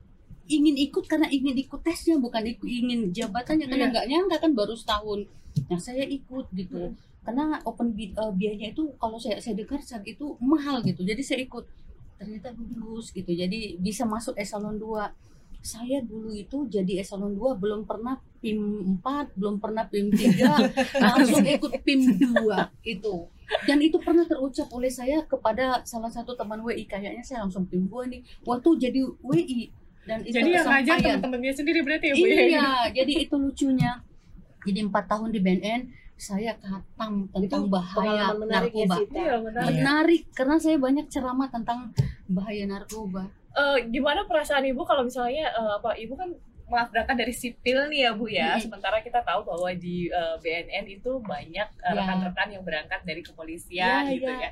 ingin 0.48 0.76
ikut 0.80 1.06
karena 1.12 1.28
ingin 1.28 1.56
ikut 1.60 1.84
tesnya 1.84 2.16
bukan 2.18 2.44
ikut 2.48 2.68
ingin 2.68 3.12
jabatannya. 3.12 3.68
Karena 3.68 3.86
Iya. 3.90 3.94
nggak 3.94 4.08
nyangka 4.08 4.38
kan 4.48 4.52
baru 4.56 4.74
setahun. 4.74 5.20
Nah 5.68 5.80
saya 5.80 6.08
ikut 6.08 6.48
gitu. 6.56 6.96
Karena 7.28 7.60
open 7.68 7.92
bid 7.92 8.16
eh, 8.16 8.32
biayanya 8.32 8.72
itu 8.72 8.96
kalau 8.96 9.20
saya 9.20 9.38
saya 9.44 9.60
dengar 9.60 9.84
saat 9.84 10.08
itu 10.08 10.40
mahal 10.40 10.80
gitu. 10.84 11.04
Jadi 11.04 11.22
saya 11.22 11.44
ikut. 11.44 11.68
Ternyata 12.18 12.50
lulus 12.80 13.14
gitu. 13.14 13.30
Jadi 13.30 13.78
bisa 13.78 14.02
masuk 14.08 14.34
eselon 14.40 14.80
2 14.80 15.06
saya 15.62 16.00
dulu 16.00 16.32
itu 16.32 16.64
jadi 16.72 17.04
eselon 17.04 17.36
2 17.36 17.60
belum 17.60 17.84
pernah 17.84 18.16
PIM 18.40 18.96
4 19.04 19.36
belum 19.36 19.60
pernah 19.60 19.84
PIM 19.90 20.16
3 20.16 20.40
langsung 21.04 21.44
ikut 21.44 21.72
PIM 21.84 22.02
2 22.16 22.88
itu 22.88 23.16
dan 23.64 23.78
itu 23.80 23.98
pernah 24.04 24.28
terucap 24.28 24.68
oleh 24.76 24.92
saya 24.92 25.24
kepada 25.24 25.84
salah 25.88 26.12
satu 26.12 26.36
teman 26.36 26.60
WI 26.64 26.84
kayaknya 26.84 27.24
saya 27.24 27.48
langsung 27.48 27.64
2 27.68 27.88
nih 28.12 28.22
waktu 28.44 28.70
jadi 28.76 29.02
WI 29.24 29.72
dan 30.08 30.24
itu 30.24 30.40
Jadi 30.40 30.50
yang 30.56 30.66
ngajar 30.66 30.98
teman-temannya 31.04 31.54
sendiri 31.54 31.80
berarti 31.84 32.06
ya 32.08 32.16
Bu 32.16 32.26
ya? 32.26 32.40
Iya, 32.48 32.70
jadi 32.96 33.14
itu 33.28 33.36
lucunya. 33.36 33.92
Jadi 34.64 34.80
empat 34.88 35.06
tahun 35.12 35.30
di 35.36 35.40
BNN, 35.44 35.82
saya 36.16 36.56
katam 36.58 37.28
Itu 37.28 37.46
tentang 37.46 37.68
bahaya 37.68 38.32
pengalaman 38.34 38.48
menarik 38.48 38.72
ya 38.72 38.88
narkoba. 38.88 39.20
Iya, 39.20 39.36
menarik. 39.44 39.76
Menarik 39.76 40.22
karena 40.32 40.56
saya 40.64 40.78
banyak 40.80 41.06
ceramah 41.12 41.48
tentang 41.52 41.92
bahaya 42.32 42.64
narkoba. 42.64 43.28
Eh, 43.52 43.78
gimana 43.92 44.24
perasaan 44.24 44.64
ibu 44.64 44.82
kalau 44.88 45.04
misalnya 45.04 45.52
eh, 45.52 45.72
apa 45.76 46.00
ibu 46.00 46.16
kan 46.16 46.32
berangkat 46.68 47.16
dari 47.16 47.32
sipil 47.32 47.88
nih 47.88 48.00
ya 48.04 48.12
bu 48.12 48.28
ya 48.28 48.50
Mm-mm. 48.54 48.68
sementara 48.68 49.00
kita 49.00 49.20
tahu 49.22 49.42
bahwa 49.42 49.72
di 49.72 50.08
eh, 50.08 50.36
BNN 50.38 50.86
itu 50.92 51.12
banyak 51.18 51.68
eh, 51.74 51.88
Ya. 51.88 51.96
rekan-rekan 51.96 52.48
yang 52.52 52.62
berangkat 52.62 53.02
dari 53.02 53.24
kepolisian 53.24 54.04
Ya, 54.04 54.12
gitu 54.12 54.28
ya. 54.28 54.48
ya 54.48 54.52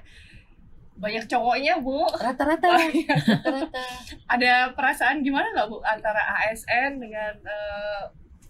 banyak 0.96 1.28
cowoknya 1.28 1.76
bu 1.78 2.08
Rata-rata, 2.08 2.72
rata-rata. 2.72 3.84
ada 4.34 4.72
perasaan 4.72 5.20
gimana 5.20 5.52
nggak 5.52 5.68
bu 5.68 5.84
antara 5.84 6.24
ASN 6.42 6.98
dengan 6.98 7.36
eh, 7.44 8.04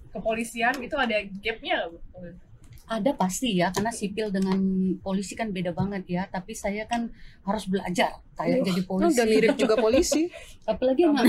kepolisian 0.09 0.77
itu 0.77 0.93
ada 0.93 1.17
gapnya 1.41 1.73
nggak 1.81 1.89
bu 1.89 1.99
Ada 2.85 3.17
pasti 3.17 3.57
ya, 3.57 3.73
karena 3.73 3.89
sipil 3.89 4.29
dengan 4.29 4.57
polisi 5.01 5.33
kan 5.33 5.49
beda 5.49 5.73
banget 5.73 6.05
ya. 6.05 6.23
Tapi 6.29 6.53
saya 6.53 6.85
kan 6.85 7.09
harus 7.41 7.65
belajar 7.65 8.21
kayak 8.37 8.61
jadi 8.61 8.81
Kan 8.85 8.89
polisi. 8.89 9.13
udah 9.17 9.25
mirip 9.25 9.55
juga 9.57 9.75
polisi. 9.81 10.21
Apalagi 10.71 11.01
anak 11.09 11.25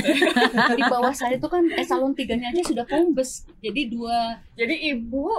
di 0.77 0.85
bawah 0.85 1.15
saya 1.17 1.41
itu 1.41 1.49
kan 1.49 1.65
eselon 1.73 2.13
tiganya 2.13 2.53
aja 2.53 2.61
sudah 2.61 2.85
kombes. 2.85 3.49
Jadi 3.65 3.89
dua 3.89 4.37
jadi 4.53 4.97
ibu 4.97 5.33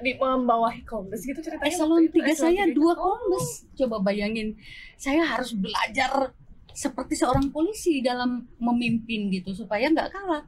di 0.00 0.14
membawahi 0.14 0.86
kombes 0.86 1.26
gitu 1.26 1.42
ceritanya 1.42 1.66
eselon 1.66 1.98
waktu 1.98 2.06
itu, 2.08 2.14
tiga 2.22 2.30
eselon 2.30 2.46
saya 2.54 2.62
tiga. 2.70 2.76
dua 2.78 2.92
kombes 2.94 3.46
coba 3.74 3.96
bayangin 4.06 4.54
saya 4.94 5.26
harus 5.26 5.50
belajar 5.58 6.30
seperti 6.70 7.18
seorang 7.18 7.50
polisi 7.50 7.98
dalam 7.98 8.46
memimpin 8.62 9.26
gitu 9.34 9.50
supaya 9.50 9.90
nggak 9.90 10.14
kalah 10.14 10.46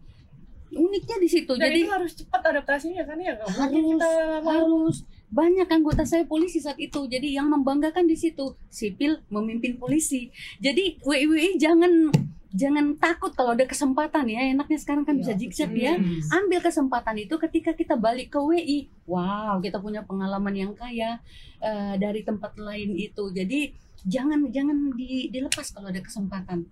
uniknya 0.73 1.17
di 1.21 1.29
situ. 1.29 1.53
Dan 1.55 1.69
jadi 1.69 1.79
itu 1.85 1.93
harus 1.93 2.13
cepat 2.17 2.41
adaptasinya 2.53 3.05
kan 3.05 3.19
ya 3.21 3.37
harus 3.39 3.57
kita 3.73 4.11
harus. 4.43 4.97
Banyak 5.33 5.65
anggota 5.65 6.05
saya 6.05 6.29
polisi 6.29 6.61
saat 6.61 6.77
itu. 6.77 7.09
Jadi 7.09 7.33
yang 7.33 7.49
membanggakan 7.49 8.05
di 8.05 8.17
situ 8.21 8.53
sipil 8.69 9.25
memimpin 9.33 9.81
polisi. 9.81 10.29
Jadi 10.61 11.01
WIWI 11.01 11.57
jangan 11.57 12.13
jangan 12.53 13.01
takut 13.01 13.33
kalau 13.33 13.57
ada 13.57 13.65
kesempatan 13.65 14.29
ya. 14.29 14.45
Enaknya 14.53 14.77
sekarang 14.77 15.09
kan 15.09 15.17
bisa 15.17 15.33
zigzag 15.33 15.73
ya. 15.73 15.97
Ambil 16.37 16.61
kesempatan 16.61 17.17
itu 17.17 17.41
ketika 17.41 17.73
kita 17.73 17.97
balik 17.97 18.37
ke 18.37 18.41
WI 18.41 18.93
wow 19.09 19.57
kita 19.65 19.81
punya 19.81 20.05
pengalaman 20.05 20.53
yang 20.53 20.73
kaya 20.77 21.25
eh, 21.65 21.95
dari 21.97 22.21
tempat 22.29 22.53
lain 22.61 22.93
itu. 23.01 23.33
Jadi 23.33 23.73
jangan 24.05 24.53
jangan 24.53 24.93
di- 24.93 25.33
dilepas 25.33 25.73
kalau 25.73 25.89
ada 25.89 26.03
kesempatan 26.05 26.69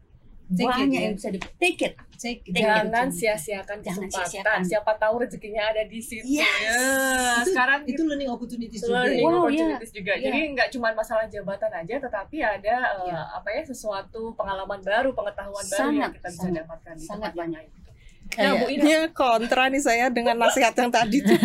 Take 0.50 0.60
it, 0.60 0.66
banyak 0.68 0.90
ya. 0.90 1.00
yang 1.00 1.14
bisa 1.14 1.28
di 1.28 1.38
take 1.38 1.80
it 1.80 1.94
Take 2.12 2.42
it. 2.42 2.52
Take 2.52 2.58
it. 2.58 2.58
jangan 2.58 3.06
sia-siakan 3.08 3.78
Jangan 3.78 3.86
kesempatan 4.02 4.28
sia-siakan. 4.28 4.60
siapa 4.62 4.92
tahu 4.94 5.14
rezekinya 5.18 5.62
ada 5.64 5.82
di 5.82 5.98
situ 5.98 6.26
Yes. 6.26 6.42
ya 6.42 6.44
Itu- 7.40 7.48
sekarang 7.48 7.80
itu 7.84 8.02
learning 8.02 8.28
opportunities 8.28 8.80
juga. 8.80 8.94
learning 9.00 9.16
ya. 9.16 9.24
Wow, 9.24 9.38
opportunities 9.40 9.92
juga 9.92 10.12
Iya. 10.12 10.24
jadi 10.26 10.38
nggak 10.52 10.68
cuma 10.70 10.88
masalah 10.92 11.24
jabatan 11.26 11.70
aja 11.72 11.94
tetapi 11.98 12.36
ada 12.40 12.74
eh, 12.76 13.06
Iya. 13.06 13.20
apa 13.32 13.48
ya 13.48 13.62
sesuatu 13.64 14.34
pengalaman 14.34 14.80
baru 14.80 15.10
pengetahuan 15.10 15.62
baru 15.62 15.78
yang 15.78 15.90
Sangat, 15.96 16.10
kita 16.12 16.28
bisa 16.28 16.40
sangat, 16.42 16.58
dapatkan 16.60 16.92
di 16.92 17.04
sangat 17.04 17.30
tempat 17.30 17.38
yang 17.38 17.52
banyak. 17.52 17.62
lain. 17.62 17.78
Ya, 18.32 18.50
Bu 18.52 18.66
Ina. 18.68 18.80
Ini 18.80 18.90
kontra 19.10 19.66
nih 19.66 19.80
saya 19.80 20.06
dengan 20.06 20.36
nasihat 20.36 20.70
yang 20.72 20.86
tadi 20.88 21.18
tuh. 21.20 21.34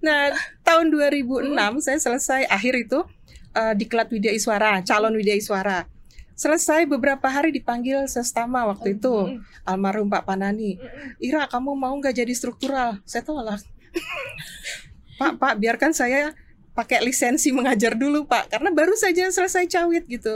nah, 0.00 0.30
tahun 0.60 0.86
2006 0.88 1.50
saya 1.80 1.98
selesai 1.98 2.42
akhir 2.46 2.74
itu 2.80 2.98
eh, 3.52 3.74
diklat 3.74 4.06
Widya 4.08 4.30
Iswara, 4.30 4.82
calon 4.82 5.14
Widya 5.14 5.34
Iswara. 5.34 5.82
Selesai 6.38 6.86
beberapa 6.86 7.26
hari 7.26 7.50
dipanggil 7.50 8.06
sestama 8.06 8.62
waktu 8.64 8.94
itu 8.94 9.10
Mm, 9.10 9.42
almarhum 9.66 10.06
Pak 10.06 10.22
Panani. 10.22 10.78
mm, 10.78 10.86
mm. 10.86 11.10
Ira, 11.18 11.50
kamu 11.50 11.74
mau 11.74 11.90
nggak 11.98 12.14
jadi 12.14 12.30
struktural? 12.30 13.02
Saya 13.02 13.26
tolak. 13.26 13.58
Pak, 15.18 15.34
Pak, 15.34 15.54
biarkan 15.58 15.90
saya 15.90 16.30
pakai 16.72 17.02
lisensi 17.02 17.50
mengajar 17.50 17.98
dulu, 17.98 18.22
Pak, 18.22 18.54
karena 18.54 18.70
baru 18.70 18.94
saja 18.94 19.26
selesai 19.34 19.66
cawit 19.66 20.06
gitu. 20.06 20.30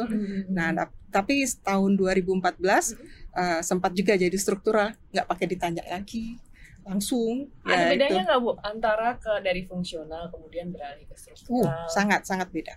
Nah, 0.51 0.75
tap- 0.75 0.99
tapi 1.15 1.47
tahun 1.63 1.95
2014 1.95 2.99
eh, 3.33 3.61
sempat 3.63 3.95
juga 3.95 4.19
jadi 4.19 4.35
struktural, 4.35 4.91
nggak 5.15 5.27
pakai 5.31 5.47
ditanya 5.47 5.87
lagi, 5.87 6.35
langsung. 6.83 7.47
ada 7.63 7.79
Ya, 7.79 7.95
bedanya 7.95 8.21
nggak 8.27 8.41
bu 8.43 8.51
antara 8.59 9.15
ke 9.17 9.39
dari 9.39 9.63
fungsional 9.63 10.35
kemudian 10.35 10.75
beralih 10.75 11.07
ke 11.07 11.15
Uh, 11.15 11.21
struktural 11.31 11.87
sangat 11.87 12.27
sangat 12.27 12.51
beda. 12.51 12.75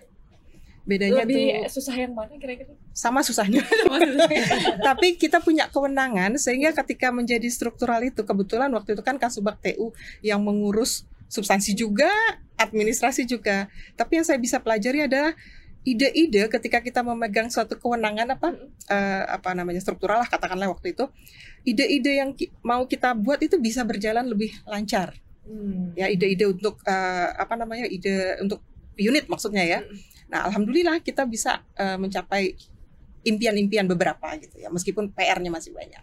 Bedanya 0.86 1.26
lebih 1.26 1.66
tuh 1.66 1.82
susah 1.82 1.98
yang 1.98 2.14
mana 2.14 2.38
kira-kira 2.38 2.78
sama 2.94 3.26
susahnya. 3.26 3.66
Tapi 4.88 5.18
kita 5.18 5.42
punya 5.42 5.66
kewenangan 5.68 6.38
sehingga 6.38 6.72
ketika 6.78 7.10
menjadi 7.10 7.50
struktural 7.50 8.06
itu 8.06 8.22
kebetulan 8.22 8.70
waktu 8.70 8.94
itu 8.94 9.02
kan 9.02 9.18
Kasubag 9.18 9.58
TU 9.60 9.92
yang 10.22 10.46
mengurus 10.46 11.10
substansi 11.26 11.74
juga, 11.74 12.08
administrasi 12.56 13.26
juga. 13.26 13.66
Tapi 13.98 14.22
yang 14.22 14.26
saya 14.30 14.38
bisa 14.38 14.62
pelajari 14.62 15.10
adalah 15.10 15.34
ide-ide 15.86 16.50
ketika 16.50 16.82
kita 16.82 17.06
memegang 17.06 17.50
suatu 17.50 17.78
kewenangan 17.78 18.34
apa 18.34 18.58
eh, 18.90 19.24
apa 19.30 19.54
namanya 19.54 19.78
struktural 19.78 20.18
lah 20.18 20.26
katakanlah 20.26 20.66
waktu 20.66 20.98
itu 20.98 21.06
ide-ide 21.62 22.18
yang 22.18 22.34
ki- 22.34 22.50
mau 22.66 22.90
kita 22.90 23.14
buat 23.14 23.38
itu 23.46 23.62
bisa 23.62 23.86
berjalan 23.86 24.26
lebih 24.26 24.54
lancar 24.66 25.14
Hmm. 25.46 25.94
ya 25.94 26.10
ide-ide 26.10 26.50
untuk 26.50 26.82
eh, 26.90 27.30
apa 27.38 27.54
namanya 27.54 27.86
ide 27.86 28.42
untuk 28.42 28.66
unit 28.98 29.30
maksudnya 29.30 29.62
ya 29.62 29.86
nah 30.26 30.46
alhamdulillah 30.46 31.00
kita 31.00 31.24
bisa 31.26 31.62
eh, 31.74 31.96
mencapai 31.96 32.56
impian-impian 33.24 33.86
beberapa 33.86 34.38
gitu 34.38 34.58
ya 34.58 34.70
meskipun 34.70 35.10
PR-nya 35.10 35.50
masih 35.50 35.72
banyak 35.72 36.02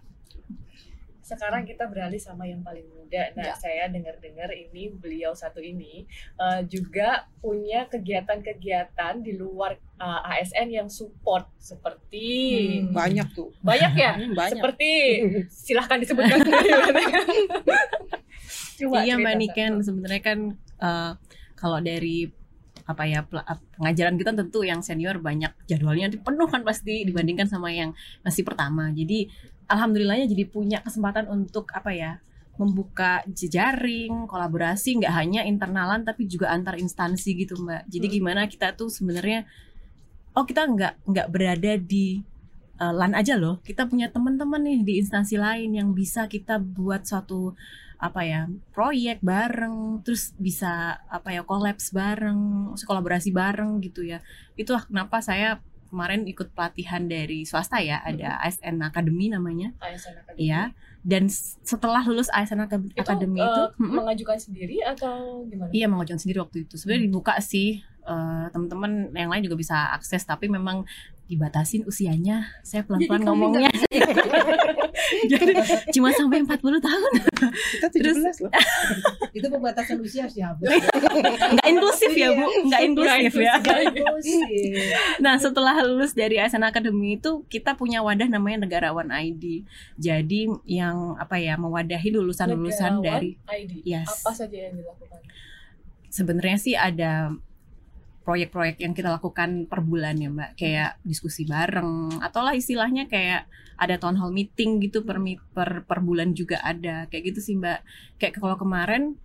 sekarang 1.23 1.65
kita 1.65 1.89
beralih 1.89 2.21
sama 2.21 2.45
yang 2.45 2.61
paling 2.61 2.85
muda. 2.93 3.33
Nah, 3.33 3.47
Ya. 3.47 3.55
saya 3.57 3.85
dengar-dengar 3.89 4.53
ini 4.53 4.93
beliau 4.93 5.33
satu 5.33 5.65
ini 5.65 6.05
eh, 6.37 6.61
juga 6.67 7.25
punya 7.41 7.89
kegiatan-kegiatan 7.89 9.23
di 9.23 9.33
luar 9.33 9.73
eh, 9.79 10.21
ASN 10.29 10.69
yang 10.69 10.89
support 10.93 11.49
seperti 11.57 12.29
Hmm. 12.85 12.93
banyak 12.93 13.33
tuh 13.33 13.49
banyak 13.65 13.93
ya. 13.97 14.13
Hmm, 14.13 14.35
banyak 14.37 14.61
Seperti 14.61 14.91
silahkan 15.49 16.05
disebutkan. 16.05 16.37
Coba 18.77 18.97
iya 19.01 19.15
Mbak. 19.17 19.35
Niken 19.39 19.73
sebenarnya 19.81 20.21
kan 20.21 20.39
eh, 20.59 21.13
kalau 21.55 21.79
dari 21.81 22.29
apa 22.87 23.03
ya 23.07 23.23
pengajaran 23.79 24.19
kita 24.19 24.35
tentu 24.35 24.67
yang 24.67 24.83
senior 24.83 25.19
banyak 25.23 25.51
jadwalnya 25.71 26.11
penuh 26.19 26.49
kan 26.51 26.67
pasti 26.67 27.07
dibandingkan 27.07 27.47
sama 27.47 27.71
yang 27.71 27.95
masih 28.27 28.43
pertama. 28.43 28.91
Jadi 28.91 29.31
alhamdulillahnya 29.71 30.27
jadi 30.29 30.45
punya 30.51 30.79
kesempatan 30.83 31.31
untuk 31.31 31.71
apa 31.73 31.91
ya 31.95 32.19
membuka 32.61 33.25
jejaring 33.33 34.29
kolaborasi 34.29 35.01
nggak 35.01 35.15
hanya 35.17 35.41
internalan 35.49 36.05
tapi 36.05 36.29
juga 36.29 36.53
antar 36.53 36.77
instansi 36.77 37.33
gitu 37.39 37.57
mbak. 37.57 37.89
Jadi 37.89 38.07
Hmm. 38.13 38.15
gimana 38.21 38.41
kita 38.45 38.77
tuh 38.77 38.93
sebenarnya 38.93 39.49
oh 40.37 40.45
kita 40.45 40.69
nggak 40.69 40.95
nggak 41.09 41.29
berada 41.33 41.73
di 41.81 42.21
uh, 42.81 42.93
LAN 42.93 43.17
aja 43.17 43.41
loh. 43.41 43.61
Kita 43.65 43.89
punya 43.89 44.13
teman-teman 44.13 44.61
nih 44.61 44.81
di 44.85 44.93
instansi 45.01 45.41
lain 45.41 45.73
yang 45.73 45.97
bisa 45.97 46.29
kita 46.29 46.61
buat 46.61 47.09
suatu 47.09 47.57
apa 48.03 48.27
ya 48.27 48.51
proyek 48.75 49.23
bareng 49.23 50.03
terus 50.03 50.35
bisa 50.35 50.99
apa 51.07 51.31
ya 51.31 51.47
kolaps 51.47 51.95
bareng 51.95 52.75
kolaborasi 52.83 53.31
bareng 53.31 53.79
gitu 53.79 54.03
ya 54.03 54.19
itulah 54.59 54.83
kenapa 54.83 55.23
saya 55.23 55.63
kemarin 55.87 56.27
ikut 56.27 56.51
pelatihan 56.57 57.07
dari 57.07 57.47
swasta 57.47 57.79
ya 57.79 58.03
ada 58.03 58.43
ASN 58.43 58.83
Academy 58.83 59.31
namanya 59.31 59.71
ASN 59.79 60.19
Academy. 60.19 60.51
ya 60.51 60.75
dan 61.03 61.27
setelah 61.63 62.03
lulus 62.07 62.31
ASN 62.31 62.63
Acad- 62.63 62.91
Itu, 62.91 63.03
Academy 63.03 63.43
eh, 63.43 63.47
itu 63.47 63.63
mm-mm, 63.79 63.91
mengajukan 63.91 64.39
sendiri 64.39 64.77
atau 64.87 65.43
gimana? 65.51 65.71
Iya 65.75 65.87
mengajukan 65.91 66.21
sendiri 66.23 66.39
waktu 66.39 66.63
itu. 66.63 66.79
Sebenarnya 66.79 67.11
dibuka 67.11 67.35
sih 67.43 67.83
eh, 67.83 68.45
teman-teman 68.55 69.11
yang 69.11 69.27
lain 69.35 69.43
juga 69.43 69.59
bisa 69.59 69.91
akses 69.99 70.23
tapi 70.23 70.47
memang 70.47 70.87
dibatasin 71.33 71.89
usianya. 71.89 72.53
Saya 72.61 72.85
pelan-pelan 72.85 73.25
ngomongnya. 73.25 73.73
Jadi 75.33 75.57
cuma 75.97 76.13
sampai 76.13 76.45
40 76.45 76.61
tahun. 76.85 77.13
Kita 77.81 77.87
17 77.89 78.45
loh. 78.45 78.53
Itu 79.37 79.49
pembatasan 79.49 79.97
usia 80.05 80.29
harus 80.29 80.37
dihapus. 80.37 80.69
Nggak 81.57 81.69
inklusif 81.73 82.13
ya, 82.13 82.29
Bu. 82.37 82.45
Nggak 82.69 82.81
inklusif 82.85 83.35
ya. 83.41 83.55
Inklusif. 83.65 84.93
Nah, 85.25 85.41
setelah 85.41 85.81
lulus 85.81 86.13
dari 86.13 86.37
ASN 86.37 86.69
Academy 86.69 87.17
itu 87.17 87.49
kita 87.49 87.73
punya 87.81 88.05
wadah 88.05 88.29
namanya 88.29 88.69
Negarawan 88.69 89.09
ID. 89.09 89.65
Jadi 89.97 90.53
yang 90.69 91.17
apa 91.17 91.41
ya, 91.41 91.57
mewadahi 91.57 92.13
lulusan-lulusan 92.13 93.01
Negarawan 93.01 93.09
dari 93.09 93.31
ID. 93.49 93.73
Yes. 93.89 94.09
Apa 94.21 94.37
saja 94.37 94.69
yang 94.69 94.77
dilakukan? 94.77 95.25
sebenarnya 96.13 96.59
sih 96.61 96.77
ada 96.77 97.33
proyek-proyek 98.23 98.79
yang 98.79 98.95
kita 98.95 99.11
lakukan 99.11 99.67
per 99.67 99.83
bulan 99.83 100.19
ya 100.19 100.31
mbak. 100.31 100.51
Kayak 100.55 100.99
diskusi 101.03 101.43
bareng 101.47 102.23
atau 102.23 102.41
lah 102.47 102.55
istilahnya 102.55 103.11
kayak 103.11 103.51
ada 103.77 103.99
town 103.99 104.15
hall 104.19 104.31
meeting 104.31 104.79
gitu 104.79 105.03
per 105.03 105.19
per 105.53 105.83
per 105.87 105.99
bulan 106.01 106.33
juga 106.33 106.63
ada. 106.63 107.11
Kayak 107.11 107.35
gitu 107.35 107.41
sih 107.43 107.55
mbak. 107.59 107.83
Kayak 108.17 108.39
kalau 108.39 108.55
kemarin 108.55 109.19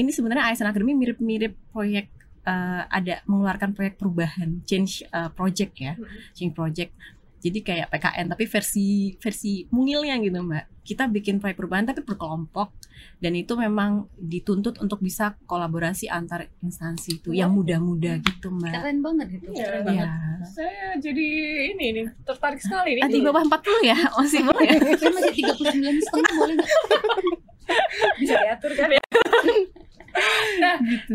ini 0.00 0.10
sebenarnya 0.10 0.48
ASN 0.52 0.72
Academy 0.72 0.96
mirip-mirip 0.96 1.52
proyek 1.74 2.08
eh, 2.48 2.82
ada 2.88 3.20
mengeluarkan 3.28 3.76
proyek 3.76 4.00
perubahan 4.00 4.64
change 4.64 5.04
eh, 5.04 5.30
project 5.34 5.72
ya. 5.76 5.92
Change 6.32 6.54
project. 6.56 6.92
Jadi 7.40 7.64
kayak 7.64 7.88
PKN 7.88 8.26
tapi 8.28 8.44
versi 8.44 9.16
versi 9.16 9.64
mungilnya 9.72 10.20
gitu 10.20 10.44
mbak 10.44 10.64
kita 10.80 11.06
bikin 11.06 11.38
proyek 11.38 11.60
perubahan 11.60 11.84
tapi 11.84 12.00
berkelompok 12.02 12.72
dan 13.20 13.32
itu 13.36 13.52
memang 13.54 14.08
dituntut 14.16 14.80
untuk 14.80 15.00
bisa 15.00 15.36
kolaborasi 15.44 16.08
antar 16.08 16.48
instansi 16.64 17.20
itu 17.20 17.30
yang 17.36 17.52
muda-muda 17.52 18.16
gitu 18.20 18.48
mbak 18.48 18.72
Keren 18.80 18.98
banget 19.04 19.28
itu. 19.40 19.48
Iya. 19.52 19.64
Keren 19.68 19.80
ya 19.80 19.86
banget. 19.86 20.08
Saya 20.48 20.86
jadi 20.96 21.26
ini 21.76 21.86
nih 22.00 22.04
tertarik 22.24 22.60
sekali 22.60 22.96
nih. 22.96 23.08
di 23.08 23.20
bawah 23.20 23.44
40 23.44 23.90
ya 23.92 23.98
masih 24.16 24.40
boleh 24.48 24.72
Saya 24.96 25.10
masih 25.12 25.32
39 25.36 26.06
setengah 26.06 26.32
boleh 26.36 26.54
nggak? 26.56 26.70
bisa 28.18 28.34
diatur 28.34 28.72
kan 28.74 28.90
ya. 28.90 29.02
nah, 30.58 30.76
gitu 30.82 31.14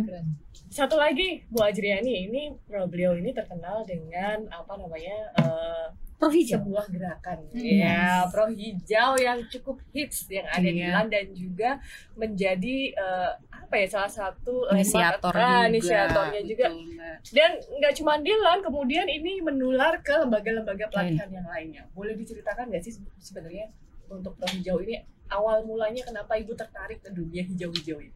satu 0.71 0.99
lagi 0.99 1.43
Bu 1.47 1.63
Ajriani 1.63 2.27
ini 2.27 2.51
beliau 2.67 3.15
ini 3.15 3.31
terkenal 3.31 3.87
dengan 3.87 4.43
apa 4.51 4.75
namanya 4.75 5.17
eh, 5.39 5.85
Pro 6.15 6.29
hijau. 6.29 6.55
sebuah 6.57 6.85
gerakan. 6.87 7.37
Hmm. 7.49 7.59
ya 7.59 8.23
pro 8.25 8.47
hijau 8.47 9.11
yang 9.17 9.39
cukup 9.45 9.77
hits 9.89 10.25
yang 10.27 10.47
ada 10.47 10.63
di 10.63 10.71
Iya. 10.73 10.87
Milan 10.89 11.07
dan 11.07 11.25
juga 11.31 11.69
menjadi 12.15 12.75
eh, 12.91 13.31
apa 13.51 13.75
ya 13.75 13.87
salah 13.89 14.07
satu 14.09 14.63
landmark- 14.63 14.79
inisiator 14.79 15.31
ah, 15.31 15.41
juga 15.41 15.67
inisiatornya 15.67 16.41
juga. 16.41 16.67
Betul, 16.69 17.31
dan 17.31 17.51
nggak 17.57 17.93
cuma 17.95 18.13
Dilan 18.17 18.59
kemudian 18.61 19.07
ini 19.07 19.31
menular 19.39 19.99
ke 19.99 20.15
lembaga-lembaga 20.15 20.85
pelatihan 20.87 21.29
yang 21.29 21.45
lainnya. 21.45 21.83
Boleh 21.91 22.13
diceritakan 22.13 22.69
nggak 22.69 22.81
sih 22.81 22.93
sebenarnya 23.19 23.67
untuk 24.07 24.33
pro 24.33 24.47
hijau 24.47 24.79
ini 24.79 25.01
awal 25.27 25.61
mulanya 25.61 26.01
kenapa 26.01 26.35
ibu 26.35 26.53
tertarik 26.53 27.01
ke 27.01 27.09
dunia 27.09 27.43
hijau-hijau 27.43 27.99
ini? 27.99 28.13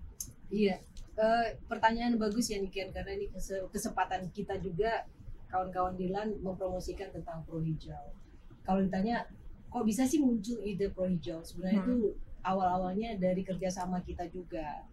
Iya, 0.50 0.78
Eh, 1.12 1.60
pertanyaan 1.66 2.16
bagus 2.16 2.48
ya 2.48 2.56
Niken 2.56 2.96
karena 2.96 3.12
ini 3.12 3.28
kese- 3.28 3.68
kesempatan 3.68 4.32
kita 4.32 4.56
juga 4.56 5.04
kawan-kawan 5.50 5.94
Dilan 5.94 6.38
mempromosikan 6.40 7.10
tentang 7.10 7.42
pro 7.44 7.60
hijau. 7.60 8.14
Kalau 8.62 8.80
ditanya 8.80 9.26
kok 9.68 9.84
bisa 9.84 10.06
sih 10.06 10.18
muncul 10.18 10.62
ide 10.62 10.90
pro 10.90 11.06
hijau? 11.06 11.42
Sebenarnya 11.42 11.82
Hmm. 11.82 11.90
itu 11.90 11.98
awal-awalnya 12.42 13.18
dari 13.18 13.42
kerjasama 13.42 14.00
kita 14.02 14.30
juga. 14.30 14.86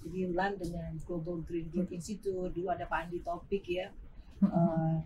Jadi 0.00 0.26
Dilan 0.26 0.56
dengan 0.56 0.90
Global 1.02 1.40
Green 1.42 1.68
Group 1.68 1.90
Institute 1.90 2.50
dulu 2.50 2.68
ada 2.68 2.84
Pak 2.84 3.06
Andi 3.06 3.20
Topik 3.20 3.64
ya. 3.66 3.88
eh, 4.40 4.96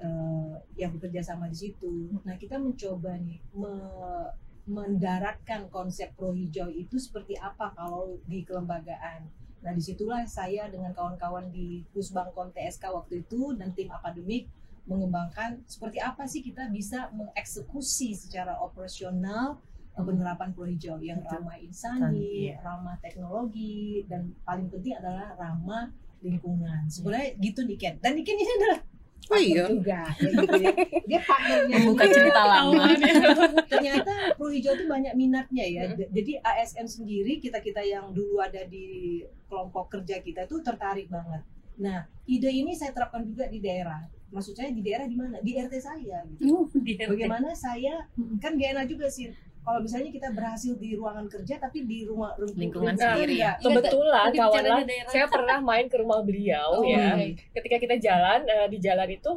eh, 0.00 0.52
yang 0.74 0.90
bekerja 0.90 1.22
sama 1.22 1.46
di 1.46 1.54
situ. 1.54 2.10
Nah 2.20 2.34
kita 2.34 2.58
mencoba 2.58 3.14
nih 3.16 3.38
me- 3.54 4.34
mendaratkan 4.66 5.66
konsep 5.68 6.10
pro 6.14 6.34
hijau 6.34 6.66
itu 6.66 6.98
seperti 6.98 7.38
apa 7.38 7.70
kalau 7.72 8.18
di 8.26 8.42
kelembagaan. 8.42 9.30
Nah 9.62 9.70
di 9.70 9.82
situlah 9.82 10.26
saya 10.26 10.66
dengan 10.66 10.90
kawan-kawan 10.90 11.48
di 11.48 11.86
Pusbangkon 11.94 12.50
TSK 12.50 12.90
waktu 12.90 13.22
itu 13.22 13.54
dan 13.54 13.70
tim 13.72 13.88
akademik 13.88 14.50
mengembangkan 14.82 15.62
seperti 15.64 16.02
apa 16.02 16.26
sih 16.26 16.42
kita 16.42 16.66
bisa 16.66 17.06
mengeksekusi 17.14 18.18
secara 18.18 18.58
operasional 18.58 19.62
eh, 19.94 20.02
penerapan 20.02 20.50
pro 20.50 20.66
hijau 20.66 20.98
yang 20.98 21.22
Betul. 21.22 21.38
ramah 21.38 21.56
insani, 21.62 22.50
Iya. 22.50 22.58
ramah 22.66 22.98
teknologi 22.98 24.02
dan 24.10 24.34
paling 24.42 24.66
penting 24.66 24.98
adalah 24.98 25.38
ramah 25.38 25.94
lingkungan. 26.22 26.86
Sebenarnya 26.90 27.34
gitu 27.38 27.62
Niken. 27.62 27.98
Dan 28.02 28.18
Niken 28.18 28.34
ini 28.34 28.52
adalah 28.58 28.80
Oh 29.32 29.40
iya. 29.40 29.64
juga 29.66 30.00
ya 30.12 30.28
gitu 30.28 30.56
ya. 30.58 30.72
Dia 31.02 31.20
partnernya 31.22 31.76
Membuka 31.78 32.04
cerita 32.06 32.42
lama 32.42 32.84
ternyata 33.72 34.12
pro 34.34 34.48
hijau 34.48 34.72
itu 34.72 34.84
banyak 34.84 35.14
minatnya 35.14 35.64
ya. 35.64 35.82
Jadi 35.94 36.32
ASN 36.38 36.86
sendiri 36.86 37.38
kita 37.38 37.58
kita 37.58 37.80
yang 37.80 38.12
dulu 38.12 38.38
ada 38.38 38.62
di 38.64 39.20
kelompok 39.46 39.88
kerja 39.90 40.20
kita 40.20 40.44
tuh 40.44 40.60
tertarik 40.60 41.08
banget. 41.08 41.40
Nah 41.74 42.04
ide 42.24 42.48
ini 42.48 42.72
saya 42.72 42.92
terapkan 42.92 43.22
juga 43.22 43.48
di 43.48 43.58
daerah. 43.58 44.04
Maksud 44.28 44.52
saya 44.54 44.68
di 44.68 44.80
daerah 44.80 45.04
di 45.04 45.12
mana? 45.12 45.36
Di 45.38 45.52
RT 45.54 45.74
saya. 45.76 46.24
Gitu. 46.26 46.44
Uh, 46.46 46.64
dia- 46.80 47.04
Bagaimana 47.04 47.52
saya 47.52 48.08
kan 48.38 48.56
gak 48.56 48.70
enak 48.72 48.86
juga 48.86 49.08
sih. 49.08 49.28
Kalau 49.62 49.78
misalnya 49.78 50.10
kita 50.10 50.28
berhasil 50.28 50.74
di 50.74 50.90
ruangan 50.92 51.26
kerja 51.26 51.54
tapi 51.56 51.82
di 51.82 52.02
rumah 52.02 52.34
Lingkungan 52.36 52.92
Nah, 52.92 53.14
sendiri 53.14 53.34
ya 53.36 53.54
kebetulan 53.56 54.28
bicara 54.28 54.50
kawan 54.50 54.82
daerah. 54.82 55.08
saya 55.08 55.26
pernah 55.26 55.58
main 55.60 55.86
ke 55.86 55.96
rumah 55.96 56.18
beliau 56.20 56.68
Oh, 56.74 56.84
ya 56.84 57.14
baik. 57.14 57.46
ketika 57.52 57.76
kita 57.78 57.94
jalan 58.00 58.42
eh, 58.44 58.66
di 58.66 58.78
jalan 58.78 59.06
itu 59.08 59.32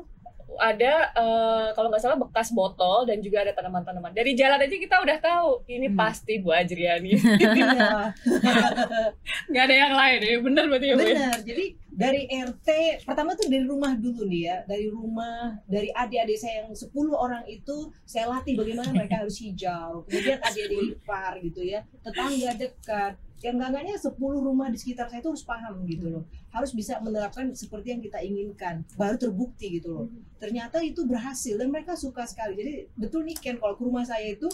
ada 0.55 0.93
eh, 1.11 1.67
kalau 1.71 1.87
nggak 1.87 1.99
salah 1.99 2.15
bekas 2.15 2.49
botol 2.49 3.03
dan 3.03 3.19
juga 3.19 3.43
ada 3.43 3.51
tanaman-tanaman 3.51 4.09
dari 4.11 4.33
jalan 4.33 4.57
aja 4.57 4.75
kita 4.75 4.97
udah 4.97 5.17
tahu 5.19 5.61
ini 5.67 5.87
Hmm. 5.87 5.97
pasti 5.99 6.33
Bu 6.37 6.49
Ajriani 6.49 7.11
Iya. 7.11 8.13
nggak 9.49 9.63
ada 9.63 9.75
yang 9.75 9.93
lain 9.93 10.19
ya 10.21 10.35
bener 10.39 10.63
berarti 10.65 10.87
ya 10.87 10.95
Bu 10.95 11.01
ya? 11.01 11.07
Benar. 11.11 11.37
Jadi 11.43 11.65
dari 11.95 12.27
RT 12.27 12.67
pertama 13.07 13.33
tuh 13.39 13.47
dari 13.47 13.63
rumah 13.63 13.95
dulu 13.95 14.27
nih 14.27 14.41
ya. 14.51 14.57
Dari 14.67 14.91
rumah, 14.91 15.55
dari 15.63 15.89
adik-adik 15.95 16.35
saya 16.35 16.67
yang 16.67 16.75
10 16.75 16.91
orang 17.15 17.43
itu 17.47 17.89
saya 18.03 18.27
latih 18.27 18.59
bagaimana 18.59 18.91
mereka 18.91 19.23
harus 19.23 19.39
hijau. 19.39 20.03
Kemudian 20.05 20.39
adik-adik 20.43 20.79
ipar 20.99 21.33
gitu 21.39 21.63
ya. 21.63 21.87
Tetangga 22.03 22.51
dekat. 22.59 23.13
Yang 23.43 23.55
enggak-enggaknya 23.61 23.95
10 23.99 24.15
rumah 24.19 24.67
di 24.71 24.77
sekitar 24.79 25.07
saya 25.07 25.23
itu 25.23 25.31
harus 25.31 25.45
paham 25.47 25.75
gitu 25.87 26.05
loh. 26.11 26.23
Harus 26.51 26.71
bisa 26.75 26.99
menerapkan 26.99 27.51
seperti 27.55 27.95
yang 27.95 28.01
kita 28.03 28.19
inginkan. 28.19 28.83
Baru 28.99 29.15
terbukti 29.15 29.79
gitu 29.79 29.89
loh. 29.95 30.05
Ternyata 30.35 30.83
itu 30.83 31.07
berhasil 31.07 31.55
dan 31.55 31.71
mereka 31.71 31.95
suka 31.95 32.27
sekali. 32.27 32.59
Jadi 32.59 32.73
betul 32.99 33.23
nih 33.23 33.39
Ken 33.39 33.55
kalau 33.55 33.79
ke 33.79 33.83
rumah 33.87 34.03
saya 34.03 34.35
itu 34.35 34.51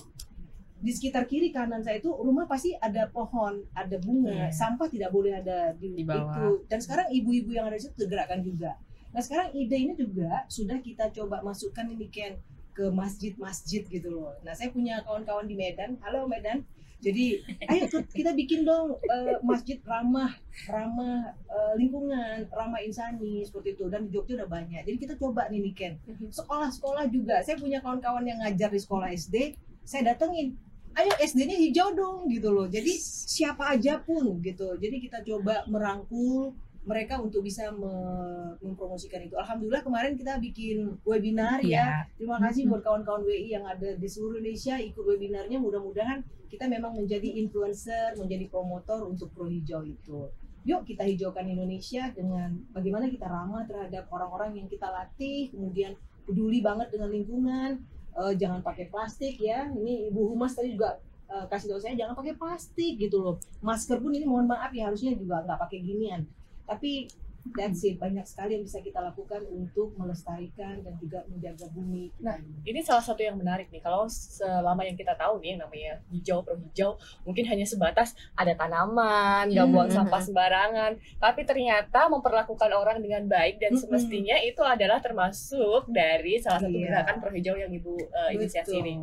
di 0.81 0.91
sekitar 0.91 1.29
kiri 1.29 1.49
kanan 1.49 1.79
saya 1.79 1.97
itu 1.97 2.09
rumah 2.09 2.49
pasti 2.49 2.73
ada 2.75 3.05
pohon, 3.07 3.61
ada 3.71 4.01
bunga, 4.01 4.33
Iya. 4.33 4.47
sampah 4.49 4.89
tidak 4.89 5.09
boleh 5.09 5.37
ada 5.37 5.71
di, 5.73 5.93
Di 5.93 6.01
bawah. 6.01 6.33
itu. 6.33 6.65
Dan 6.65 6.81
sekarang 6.81 7.07
ibu-ibu 7.09 7.53
yang 7.53 7.69
ada 7.69 7.77
di 7.77 7.85
situ 7.85 7.95
tergerakkan 7.95 8.41
juga. 8.41 8.81
Nah 9.11 9.21
sekarang 9.21 9.53
ide 9.53 9.77
ini 9.77 9.93
juga 9.93 10.41
sudah 10.47 10.79
kita 10.79 11.11
coba 11.11 11.39
masukkan 11.41 11.85
ini 11.85 12.09
Ken 12.09 12.41
ke 12.71 12.89
masjid-masjid 12.89 13.83
gitu 13.83 14.09
loh. 14.09 14.33
Nah 14.41 14.55
saya 14.55 14.71
punya 14.71 15.03
kawan-kawan 15.03 15.45
di 15.45 15.53
Medan, 15.53 16.01
halo 16.01 16.25
Medan. 16.25 16.65
Jadi 17.01 17.41
ayo 17.65 17.89
kita 18.07 18.31
bikin 18.31 18.61
dong 18.61 18.93
eh, 19.03 19.37
masjid 19.41 19.81
ramah, 19.83 20.31
ramah 20.65 21.33
eh, 21.45 21.73
lingkungan, 21.75 22.45
ramah 22.47 22.77
insani 22.79 23.41
seperti 23.41 23.73
itu. 23.73 23.85
Dan 23.85 24.05
di 24.05 24.13
Jogja 24.13 24.37
udah 24.37 24.49
banyak. 24.49 24.81
Jadi 24.81 24.97
kita 24.97 25.13
coba 25.17 25.45
nih 25.49 25.61
nih 25.61 25.73
Ken. 25.73 25.93
Sekolah-sekolah 26.31 27.05
juga. 27.09 27.41
Saya 27.41 27.57
punya 27.57 27.81
kawan-kawan 27.81 28.23
yang 28.23 28.39
ngajar 28.39 28.69
di 28.69 28.79
sekolah 28.79 29.09
SD. 29.11 29.57
Saya 29.81 30.13
datengin 30.13 30.55
ayo 30.95 31.11
SD-nya 31.21 31.57
hijau 31.57 31.95
dong 31.95 32.27
gitu 32.27 32.51
loh. 32.51 32.67
Jadi 32.67 32.93
siapa 32.99 33.71
aja 33.71 33.99
pun 34.01 34.39
gitu. 34.43 34.75
Jadi 34.75 34.97
kita 34.99 35.23
coba 35.23 35.63
merangkul 35.67 36.55
mereka 36.81 37.21
untuk 37.21 37.45
bisa 37.45 37.69
me- 37.69 38.57
mempromosikan 38.57 39.21
itu. 39.21 39.37
Alhamdulillah 39.37 39.85
kemarin 39.85 40.17
kita 40.17 40.41
bikin 40.41 40.97
webinar 41.05 41.61
ya. 41.61 42.09
Terima 42.17 42.41
kasih 42.41 42.65
buat 42.65 42.81
kawan-kawan 42.81 43.21
WI 43.21 43.53
yang 43.53 43.65
ada 43.69 43.93
di 43.93 44.07
seluruh 44.09 44.41
Indonesia 44.41 44.81
ikut 44.81 45.05
webinarnya. 45.05 45.61
Mudah-mudahan 45.61 46.25
kita 46.49 46.65
memang 46.65 46.97
menjadi 46.97 47.37
influencer, 47.37 48.17
menjadi 48.17 48.49
promotor 48.49 49.05
untuk 49.05 49.29
pro 49.31 49.45
hijau 49.45 49.85
itu. 49.85 50.33
Yuk 50.65 50.85
kita 50.85 51.05
hijaukan 51.05 51.45
Indonesia 51.45 52.09
dengan 52.13 52.53
bagaimana 52.73 53.09
kita 53.09 53.25
ramah 53.29 53.65
terhadap 53.65 54.09
orang-orang 54.09 54.57
yang 54.61 54.67
kita 54.69 54.89
latih, 54.89 55.49
kemudian 55.53 55.97
peduli 56.25 56.61
banget 56.61 56.93
dengan 56.93 57.09
lingkungan, 57.13 57.81
eh, 58.17 58.33
jangan 58.35 58.59
pakai 58.65 58.91
plastik 58.91 59.39
ya. 59.39 59.69
Ini 59.71 60.11
Ibu 60.11 60.35
Humas 60.35 60.55
tadi 60.57 60.75
juga 60.75 60.99
eh, 61.31 61.45
kasih 61.47 61.75
tahu 61.75 61.81
saya 61.81 61.95
jangan 61.95 62.15
pakai 62.17 62.33
plastik 62.35 62.99
gitu 62.99 63.17
loh. 63.21 63.35
Masker 63.63 63.99
pun 63.99 64.11
ini 64.11 64.27
mohon 64.27 64.47
maaf 64.47 64.71
ya 64.75 64.89
harusnya 64.89 65.15
juga 65.15 65.43
nggak 65.45 65.59
pakai 65.67 65.79
ginian. 65.79 66.21
Tapi 66.67 67.07
That's 67.51 67.81
it. 67.81 67.97
Banyak 67.97 68.21
sekali 68.23 68.53
yang 68.53 68.63
bisa 68.63 68.79
kita 68.79 69.01
lakukan 69.01 69.41
untuk 69.49 69.97
melestarikan 69.97 70.85
dan 70.85 70.93
juga 71.01 71.25
menjaga 71.25 71.65
bumi. 71.73 72.13
Nah, 72.21 72.37
Ini 72.61 72.79
salah 72.79 73.01
satu 73.01 73.19
yang 73.19 73.35
menarik 73.35 73.67
nih. 73.67 73.81
Kalau 73.81 74.05
selama 74.05 74.85
yang 74.85 74.93
kita 74.93 75.17
tahu 75.17 75.41
nih 75.41 75.57
yang 75.57 75.61
namanya 75.65 75.93
hijau 76.13 76.45
pro 76.45 76.53
hijau, 76.55 76.95
mungkin 77.25 77.43
hanya 77.49 77.65
sebatas 77.65 78.13
ada 78.37 78.53
tanaman, 78.53 79.49
nggak 79.49 79.65
Hmm. 79.65 79.73
buang 79.73 79.89
sampah 79.89 80.21
sembarangan. 80.21 80.91
Tapi 81.17 81.41
ternyata 81.41 82.05
memperlakukan 82.07 82.71
orang 82.71 83.01
dengan 83.01 83.25
baik 83.25 83.57
dan 83.57 83.73
Mm-mm. 83.73 83.81
semestinya 83.81 84.37
itu 84.39 84.61
adalah 84.61 85.01
termasuk 85.01 85.89
dari 85.89 86.37
salah 86.37 86.61
satu 86.61 86.71
Iya. 86.71 86.93
gerakan 86.93 87.15
pro 87.19 87.31
hijau 87.33 87.55
yang 87.57 87.73
ibu 87.73 87.97
uh, 87.97 88.29
inisiasi 88.29 88.77
Betul. 88.77 88.85
ini. 88.85 88.95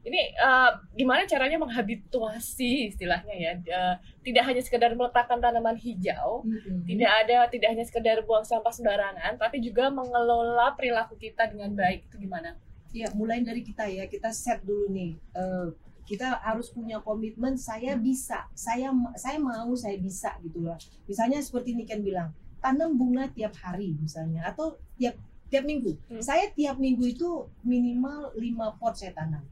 Ini 0.00 0.32
uh, 0.40 0.80
gimana 0.96 1.28
caranya 1.28 1.60
menghabituasi 1.60 2.88
istilahnya 2.88 3.36
ya? 3.36 3.52
Uh, 3.68 3.94
tidak 4.24 4.48
hanya 4.48 4.62
sekedar 4.64 4.96
meletakkan 4.96 5.36
tanaman 5.36 5.76
hijau, 5.76 6.40
Mm-mm. 6.40 6.88
tidak 6.88 7.10
ada 7.24 7.36
tidak 7.52 7.68
hanya 7.76 7.84
sekedar 7.84 8.24
buang 8.24 8.44
sampah 8.44 8.72
sembarangan, 8.72 9.36
tapi 9.36 9.60
juga 9.60 9.92
mengelola 9.92 10.72
perilaku 10.72 11.20
kita 11.20 11.52
dengan 11.52 11.76
baik. 11.76 12.08
Itu 12.08 12.16
gimana? 12.16 12.56
Ya, 12.90 13.06
mulai 13.14 13.44
dari 13.44 13.62
kita 13.62 13.86
ya. 13.86 14.08
Kita 14.10 14.34
set 14.34 14.66
dulu 14.66 14.90
nih. 14.90 15.14
Eh, 15.14 15.68
kita 16.10 16.42
harus 16.42 16.74
punya 16.74 16.98
komitmen. 16.98 17.54
Saya 17.54 17.94
bisa. 17.94 18.50
Saya 18.56 18.90
saya 19.14 19.38
mau. 19.38 19.70
Saya 19.78 19.94
bisa 20.00 20.34
gitu 20.42 20.66
lah. 20.66 20.80
Misalnya 21.06 21.38
seperti 21.38 21.78
Niken 21.78 22.02
bilang, 22.02 22.34
tanam 22.58 22.98
bunga 22.98 23.30
tiap 23.30 23.54
hari 23.62 23.94
misalnya, 23.94 24.42
atau 24.50 24.74
tiap 24.98 25.14
tiap 25.50 25.62
minggu. 25.66 25.94
Hmm. 26.10 26.22
Saya 26.22 26.50
tiap 26.54 26.78
minggu 26.78 27.04
itu 27.10 27.46
minimal 27.66 28.34
5 28.34 28.78
pot 28.78 28.94
saya 28.94 29.14
tanam. 29.14 29.42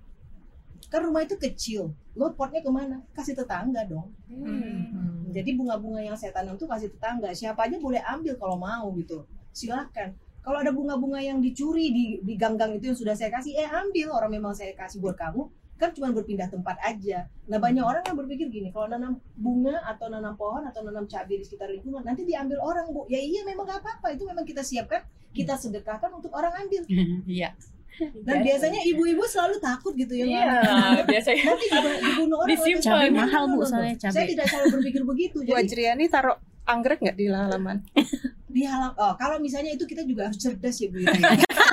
Kan 0.89 1.05
rumah 1.05 1.25
itu 1.25 1.37
kecil. 1.37 1.93
Lo 2.17 2.33
potnya 2.33 2.65
ke 2.65 2.71
mana? 2.73 3.05
Kasih 3.13 3.37
tetangga 3.37 3.85
dong. 3.85 4.13
Hmm. 4.29 5.29
Jadi 5.31 5.53
bunga-bunga 5.55 6.01
yang 6.01 6.17
saya 6.17 6.33
tanam 6.33 6.57
tuh 6.57 6.69
kasih 6.69 6.89
tetangga. 6.89 7.29
Siapa 7.37 7.69
aja 7.69 7.77
boleh 7.77 8.01
ambil 8.01 8.35
kalau 8.41 8.57
mau 8.57 8.89
gitu. 8.97 9.29
Silakan. 9.53 10.17
Kalau 10.41 10.65
ada 10.65 10.73
bunga-bunga 10.73 11.21
yang 11.21 11.45
dicuri 11.45 11.93
di 11.93 12.05
di 12.25 12.35
gang-gang 12.41 12.81
itu 12.81 12.89
yang 12.89 12.99
sudah 12.99 13.13
saya 13.13 13.29
kasih, 13.29 13.53
eh 13.53 13.69
ambil. 13.69 14.17
Orang 14.17 14.33
memang 14.33 14.57
saya 14.57 14.73
kasih 14.73 14.97
buat 14.97 15.13
kamu, 15.21 15.45
kan 15.79 15.95
cuma 15.95 16.11
berpindah 16.11 16.51
tempat 16.51 16.81
aja. 16.83 17.31
Nah 17.47 17.61
banyak 17.63 17.85
orang 17.85 18.03
yang 18.03 18.17
berpikir 18.19 18.51
gini, 18.51 18.75
kalau 18.75 18.91
nanam 18.91 19.23
bunga 19.39 19.79
atau 19.87 20.11
nanam 20.11 20.35
pohon 20.35 20.67
atau 20.67 20.83
nanam 20.83 21.07
cabai 21.07 21.39
di 21.39 21.45
sekitar 21.47 21.71
lingkungan, 21.71 22.03
nanti 22.03 22.27
diambil 22.27 22.59
orang 22.65 22.91
bu. 22.91 23.07
Ya 23.07 23.23
iya 23.23 23.47
memang 23.47 23.69
gak 23.69 23.85
apa-apa, 23.87 24.17
itu 24.19 24.27
memang 24.27 24.43
kita 24.43 24.67
siapkan, 24.67 25.07
kita 25.31 25.55
sedekahkan 25.55 26.11
untuk 26.11 26.35
orang 26.35 26.67
ambil. 26.67 26.83
Iya. 27.31 27.55
Dan 27.99 28.37
biasanya 28.47 28.81
ibu-ibu 28.87 29.23
selalu 29.27 29.57
takut 29.59 29.93
gitu 29.99 30.15
ya. 30.15 30.25
Iya, 30.25 30.43
ngambil. 30.63 31.05
biasanya. 31.15 31.43
Nanti 31.51 31.67
dibunuh 32.03 32.37
orang. 32.39 32.51
Disimpan. 32.55 33.07
no, 33.11 33.17
mahal, 33.19 33.45
Bu, 33.51 33.61
soalnya 33.67 33.95
Saya 33.99 34.11
cabai. 34.15 34.29
tidak 34.31 34.47
selalu 34.47 34.67
berpikir 34.79 35.03
begitu. 35.03 35.37
Bu 35.43 35.51
Jadi 35.51 35.61
Ajriani 35.67 36.05
taruh 36.07 36.37
anggrek 36.69 36.99
nggak 37.01 37.17
di 37.17 37.27
halaman? 37.33 37.77
di 38.49 38.65
halam 38.65 38.97
oh 38.97 39.13
kalau 39.21 39.37
misalnya 39.37 39.77
itu 39.77 39.85
kita 39.85 40.09
juga 40.09 40.25
harus 40.25 40.41
cerdas 40.41 40.73
ya 40.81 40.89
Bu 40.89 41.05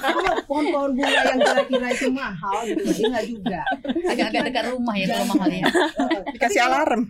kalau 0.04 0.36
pohon-pohon 0.44 0.92
bunga 0.92 1.24
yang 1.24 1.40
kira-kira 1.40 1.88
itu 1.88 2.08
mahal 2.12 2.68
gitu 2.68 2.84
enggak 3.08 3.26
juga 3.32 3.60
Agak-agak 4.12 4.42
dekat 4.52 4.66
rumah 4.76 4.96
ya 5.00 5.08
kalau 5.08 5.26
mahal 5.34 5.50
ya. 5.50 5.66
Heeh. 5.72 6.22
Dikasih 6.36 6.62
alarm. 6.68 7.02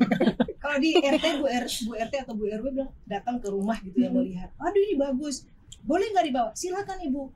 kalau 0.61 0.77
di 0.77 0.93
RT 0.95 1.25
Bu, 1.41 1.45
R, 1.49 1.65
Bu 1.65 1.91
RT 1.97 2.13
atau 2.23 2.33
Bu 2.37 2.45
RW 2.45 2.65
bilang 2.77 2.91
datang 3.09 3.41
ke 3.41 3.47
rumah 3.49 3.77
gitu 3.81 3.97
ya 4.05 4.09
melihat 4.13 4.53
aduh 4.61 4.81
ini 4.85 4.95
bagus 5.01 5.49
boleh 5.81 6.13
nggak 6.13 6.25
dibawa 6.29 6.49
silakan 6.53 6.97
ibu 7.01 7.33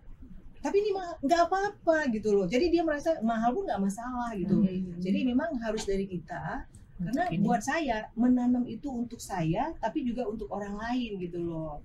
tapi 0.60 0.76
ini 0.84 0.92
mah 0.92 1.16
nggak 1.24 1.42
apa-apa 1.48 1.98
gitu 2.12 2.36
loh 2.36 2.46
jadi 2.46 2.68
dia 2.68 2.84
merasa 2.84 3.16
mahal 3.24 3.56
pun 3.56 3.64
nggak 3.64 3.82
masalah 3.82 4.36
gitu 4.36 4.60
jadi 5.00 5.20
memang 5.24 5.56
harus 5.64 5.88
dari 5.88 6.04
kita 6.04 6.68
karena 7.00 7.32
ini. 7.32 7.40
buat 7.48 7.64
saya 7.64 8.12
menanam 8.20 8.68
itu 8.68 8.92
untuk 8.92 9.24
saya 9.24 9.72
tapi 9.80 10.04
juga 10.04 10.28
untuk 10.28 10.52
orang 10.52 10.76
lain 10.76 11.16
gitu 11.24 11.40
loh 11.48 11.80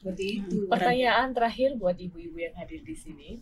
seperti 0.00 0.40
itu 0.40 0.68
Pertanyaan 0.68 1.36
terakhir 1.36 1.76
buat 1.76 1.92
ibu-ibu 1.92 2.40
yang 2.40 2.56
hadir 2.56 2.80
di 2.80 2.96
sini. 2.96 3.36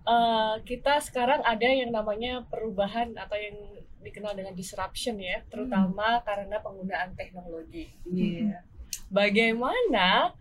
Eh, 0.00 0.54
kita 0.64 0.96
sekarang 1.04 1.44
ada 1.44 1.68
yang 1.68 1.92
namanya 1.92 2.40
perubahan 2.48 3.12
atau 3.20 3.36
yang 3.36 3.52
dikenal 4.00 4.32
dengan 4.32 4.56
disruption 4.56 5.20
ya, 5.20 5.44
terutama 5.52 6.24
karena 6.24 6.56
penggunaan 6.64 7.12
teknologi. 7.12 7.92
Iya. 8.08 8.64
Bagaimana? 9.12 10.32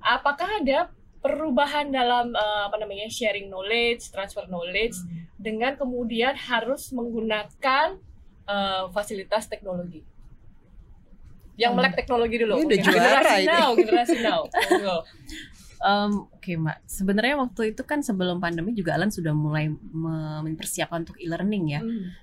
Apakah 0.00 0.64
ada 0.64 0.88
perubahan 1.22 1.88
dalam 1.94 2.34
eh, 2.34 2.62
apa 2.66 2.76
namanya 2.82 3.06
sharing 3.06 3.46
knowledge, 3.46 4.10
transfer 4.10 4.44
knowledge 4.50 4.98
dengan 5.38 5.78
kemudian 5.78 6.34
harus 6.34 6.90
menggunakan 6.90 7.96
eh, 8.50 8.84
fasilitas 8.90 9.46
teknologi? 9.46 10.02
Yang 11.54 11.72
melek 11.78 11.94
teknologi 11.94 12.36
dulu. 12.42 12.58
Ini 12.58 12.64
udah 12.66 12.76
Oke, 12.76 12.84
juara 12.84 12.98
generasi 12.98 13.38
ini. 13.38 13.46
now, 13.54 13.70
generasi 13.78 14.18
now. 14.18 14.40
Em, 15.82 16.14
Oke 16.30 16.54
mbak, 16.54 16.78
sebenarnya 16.86 17.34
waktu 17.42 17.74
itu 17.74 17.82
kan 17.82 18.06
sebelum 18.06 18.38
pandemi 18.38 18.70
juga 18.70 18.94
Alan 18.94 19.10
sudah 19.10 19.34
mulai 19.34 19.66
me- 19.66 20.42
mempersiapkan 20.46 21.02
untuk 21.02 21.18
e-learning 21.18 21.64
ya. 21.74 21.80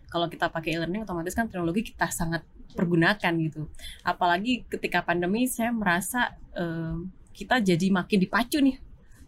Kalau 0.08 0.32
kita 0.32 0.48
pakai 0.48 0.80
e-learning 0.80 1.04
otomatis 1.04 1.36
kan 1.36 1.52
teknologi 1.52 1.92
kita 1.92 2.08
sangat 2.08 2.48
pergunakan 2.72 3.36
gitu. 3.44 3.68
Apalagi 4.00 4.64
ketika 4.64 5.04
pandemi 5.04 5.44
saya 5.52 5.76
merasa 5.76 6.40
em, 6.56 7.12
kita 7.36 7.60
jadi 7.60 7.88
makin 7.92 8.20
dipacu 8.24 8.64
nih 8.64 8.80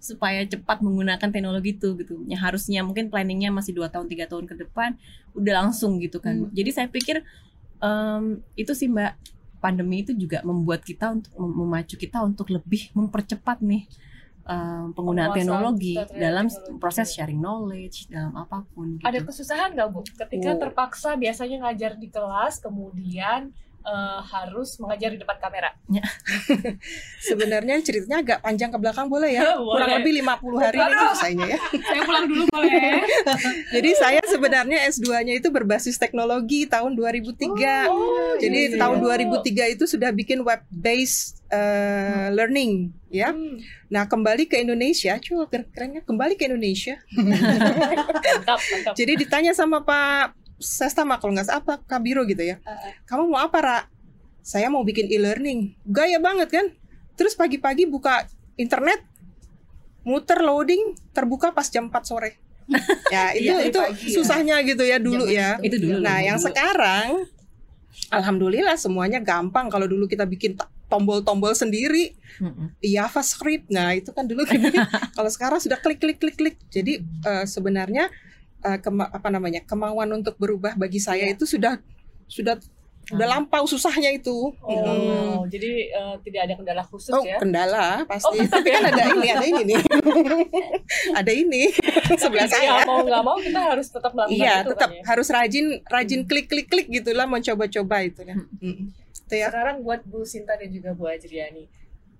supaya 0.01 0.41
cepat 0.43 0.81
menggunakan 0.81 1.29
teknologi 1.29 1.77
itu 1.77 1.93
gitu. 1.95 2.25
Yang 2.25 2.41
harusnya 2.41 2.81
mungkin 2.81 3.07
planningnya 3.07 3.53
masih 3.53 3.77
dua 3.77 3.87
tahun 3.87 4.09
tiga 4.09 4.25
tahun 4.25 4.49
ke 4.49 4.65
depan 4.65 4.97
udah 5.37 5.53
langsung 5.61 6.01
gitu 6.01 6.17
kan. 6.17 6.49
Jadi 6.49 6.69
saya 6.73 6.89
pikir 6.89 7.21
em, 7.79 8.41
itu 8.57 8.73
sih 8.73 8.89
mbak 8.89 9.13
pandemi 9.61 10.01
itu 10.01 10.17
juga 10.17 10.41
membuat 10.41 10.81
kita 10.81 11.13
untuk 11.13 11.29
mem- 11.37 11.53
memacu 11.61 11.93
kita 11.95 12.17
untuk 12.19 12.49
lebih 12.49 12.89
mempercepat 12.97 13.61
nih 13.61 13.85
um, 14.43 14.89
penggunaan 14.91 15.29
Penguasaan 15.29 15.37
teknologi 15.37 15.93
dalam 16.17 16.45
teknologi. 16.49 16.79
proses 16.81 17.13
sharing 17.13 17.37
knowledge 17.37 18.09
dalam 18.09 18.33
apa 18.33 18.65
pun 18.73 18.97
gitu. 18.97 19.05
Ada 19.05 19.21
kesusahan 19.21 19.69
nggak 19.77 19.87
bu? 19.93 20.01
Ketika 20.01 20.49
Oh. 20.49 20.59
terpaksa 20.59 21.13
biasanya 21.13 21.69
ngajar 21.69 21.93
di 21.93 22.09
kelas, 22.09 22.57
kemudian 22.57 23.53
eh, 23.81 24.19
harus 24.23 24.77
mengajar 24.77 25.09
di 25.09 25.19
depan 25.19 25.37
kamera. 25.37 25.69
Sebenarnya 27.21 27.81
ceritanya 27.81 28.17
agak 28.21 28.39
panjang 28.41 28.69
ke 28.69 28.77
belakang 28.77 29.07
boleh 29.07 29.31
ya? 29.33 29.41
Boleh. 29.57 29.73
Kurang 29.77 29.89
lebih 30.01 30.13
50 30.21 30.65
hari 30.65 30.77
ini 30.77 30.93
selesainya 30.95 31.45
ya. 31.47 31.59
Saya 31.91 32.01
pulang 32.01 32.25
dulu 32.25 32.43
boleh? 32.49 32.91
Jadi 33.71 33.89
saya 33.93 34.21
sebenarnya 34.25 34.77
S2-nya 34.89 35.33
itu 35.37 35.47
berbasis 35.49 35.95
teknologi 35.95 36.65
tahun 36.65 36.97
2003. 36.97 37.87
Oh, 37.87 38.37
Jadi 38.37 38.59
iya. 38.73 38.79
tahun 38.79 38.97
2003 38.99 39.75
itu 39.77 39.83
sudah 39.85 40.09
bikin 40.09 40.41
web 40.41 40.61
based 40.71 41.41
uh, 41.53 42.33
learning 42.33 42.89
ya. 43.11 43.31
Hmm, 43.31 43.59
Nah, 43.91 44.07
kembali 44.07 44.47
ke 44.47 44.55
Indonesia, 44.55 45.19
coba 45.19 45.51
keren- 45.51 45.67
kerennya 45.67 46.01
kembali 46.01 46.39
ke 46.39 46.47
Indonesia. 46.47 46.95
mantap, 47.11 48.55
mantap. 48.55 48.93
Jadi 48.95 49.19
ditanya 49.19 49.51
sama 49.51 49.83
Pak 49.83 50.40
Sestama 50.61 51.17
kalau 51.17 51.33
nggak 51.33 51.49
salah 51.49 51.59
apa 51.59 51.73
Kabiro 51.83 52.21
gitu 52.23 52.45
ya. 52.45 52.61
Kamu 53.03 53.27
mau 53.27 53.41
apa, 53.41 53.57
Ra? 53.59 53.79
Saya 54.41 54.69
mau 54.69 54.81
bikin 54.81 55.09
e-learning. 55.09 55.73
Gaya 55.83 56.21
banget 56.21 56.49
kan? 56.49 56.65
Terus 57.13 57.33
pagi-pagi 57.33 57.85
buka 57.85 58.25
internet, 58.55 59.01
muter 60.01 60.39
loading, 60.41 60.93
terbuka 61.11 61.51
pas 61.51 61.67
jam 61.67 61.89
4 61.89 62.01
sore. 62.05 62.37
ya, 63.13 63.35
itu 63.35 63.51
Iya, 63.51 63.53
dari 63.57 63.67
itu 63.67 63.79
pagi 63.81 64.05
ya. 64.07 64.13
susahnya 64.15 64.55
gitu 64.63 64.83
ya 64.85 64.97
dulu 64.97 65.25
ya. 65.27 65.59
itu 65.59 65.75
dulu. 65.75 65.99
Nah, 65.99 66.21
loh, 66.21 66.27
yang 66.31 66.37
dulu. 66.39 66.47
sekarang 66.47 67.07
alhamdulillah 68.07 68.79
semuanya 68.79 69.19
gampang 69.19 69.67
kalau 69.67 69.83
dulu 69.83 70.07
kita 70.07 70.23
bikin 70.23 70.55
tombol-tombol 70.87 71.51
sendiri 71.51 72.15
Mm-mm. 72.39 72.75
JavaScript. 72.79 73.67
Nah, 73.67 73.95
itu 73.95 74.11
kan 74.11 74.23
dulu 74.27 74.43
gini. 74.47 74.71
kalau 75.15 75.27
sekarang 75.27 75.59
sudah 75.59 75.79
klik 75.79 75.99
klik 75.99 76.19
klik 76.19 76.35
klik. 76.35 76.55
Jadi 76.71 76.99
eh, 77.03 77.45
sebenarnya 77.45 78.07
eh, 78.61 78.79
kema- 78.79 79.09
apa 79.09 79.27
namanya? 79.27 79.61
kemauan 79.61 80.09
untuk 80.11 80.35
berubah 80.35 80.73
bagi 80.75 80.97
saya 80.97 81.25
itu 81.25 81.43
sudah 81.43 81.77
sudah 82.25 82.55
udah 83.11 83.27
lampau 83.27 83.65
susahnya 83.65 84.07
itu. 84.09 84.53
Oh, 84.61 85.43
jadi 85.45 85.71
eh, 85.89 86.15
tidak 86.21 86.41
ada 86.45 86.53
kendala 86.55 86.83
khusus 86.85 87.11
Oh, 87.11 87.19
ya? 87.21 87.37
kendala 87.37 88.05
pasti. 88.05 88.39
Oh, 88.39 88.45
Tapi 88.47 88.67
kan 88.69 88.83
ada 88.87 89.03
ini, 89.09 89.27
ada 89.27 89.45
ini 89.45 89.61
nih. 89.67 89.79
ada 91.19 91.31
ini 91.31 91.63
sebelah 92.13 92.47
saya. 92.47 92.79
ya, 92.79 92.85
mau 92.85 93.01
nggak 93.01 93.21
mau 93.21 93.37
kita 93.37 93.59
harus 93.59 93.87
tetap 93.87 94.11
melakukan 94.13 94.37
Iya, 94.37 94.53
itu 94.57 94.69
tetap 94.71 94.87
kan 94.87 94.95
ya? 94.95 95.03
harus 95.05 95.27
rajin 95.27 95.65
rajin 95.83 96.21
klik 96.23 96.47
klik 96.47 96.67
klik 96.67 96.87
gitulah 96.87 97.25
mencoba-coba 97.25 97.95
itu 98.01 98.21
ya. 98.23 98.35
Mm. 98.61 98.93
Itu 98.93 99.33
ya. 99.33 99.47
Sekarang 99.49 99.77
buat 99.81 100.01
Bu 100.03 100.23
Sinta 100.23 100.55
dan 100.55 100.69
juga 100.69 100.93
Bu 100.93 101.03
Ajriani, 101.05 101.67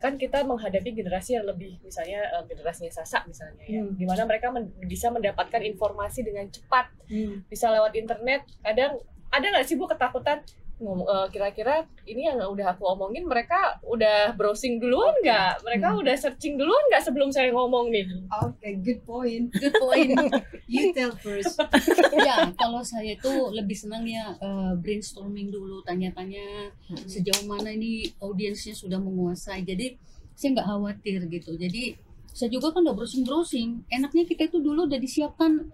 kan 0.02 0.18
kita 0.18 0.42
menghadapi 0.42 0.92
generasi 0.92 1.38
yang 1.38 1.46
lebih, 1.46 1.78
misalnya 1.80 2.26
eh, 2.26 2.44
generasinya 2.44 2.90
Sasa 2.92 3.22
misalnya 3.24 3.62
ya, 3.64 3.80
Hmm. 3.80 3.94
di 3.94 4.04
mana 4.04 4.26
mereka 4.26 4.50
men- 4.50 4.74
bisa 4.84 5.08
mendapatkan 5.08 5.62
informasi 5.62 6.26
dengan 6.26 6.50
cepat, 6.50 6.90
Hmm. 7.06 7.46
bisa 7.46 7.70
lewat 7.70 7.94
internet. 7.94 8.42
Kadang 8.60 8.98
ada 9.30 9.46
nggak 9.48 9.64
sih 9.64 9.78
Bu 9.78 9.86
ketakutan 9.86 10.42
ngomong 10.82 11.06
eh, 11.06 11.28
kira-kira 11.30 11.86
ini 12.10 12.26
yang 12.26 12.42
udah 12.42 12.74
aku 12.74 12.84
omongin 12.90 13.30
mereka 13.30 13.78
udah 13.86 14.34
browsing 14.34 14.82
duluan 14.82 15.14
nggak? 15.22 15.62
Mereka 15.62 15.88
Hmm. 15.94 16.02
udah 16.02 16.16
searching 16.18 16.58
duluan 16.58 16.82
nggak 16.90 17.06
sebelum 17.06 17.30
saya 17.30 17.54
ngomong 17.54 17.94
nih? 17.94 18.10
Oke, 18.42 18.70
good 18.82 19.02
point. 19.06 19.54
Good 19.54 19.78
point. 19.78 20.10
You 20.72 20.90
tell 20.96 21.14
first. 21.14 21.60
ya, 22.28 22.50
kalau 22.56 22.82
saya 22.82 23.14
itu 23.14 23.32
lebih 23.54 23.78
senang 23.78 24.04
ya 24.04 24.34
eh, 24.36 24.74
brainstorming 24.76 25.54
dulu, 25.54 25.86
tanya-tanya 25.86 26.74
sejauh 27.06 27.46
mana 27.46 27.70
ini 27.70 28.10
audiensnya 28.18 28.74
sudah 28.74 28.98
menguasai. 28.98 29.62
Jadi 29.62 29.96
saya 30.32 30.58
nggak 30.58 30.70
khawatir 30.74 31.20
gitu 31.30 31.54
jadi 31.54 31.94
saya 32.32 32.50
juga 32.50 32.74
kan 32.74 32.82
udah 32.82 32.96
browsing 32.98 33.28
browsing 33.28 33.70
enaknya 33.92 34.24
kita 34.26 34.50
itu 34.50 34.58
dulu 34.58 34.90
udah 34.90 34.98
disiapkan 34.98 35.70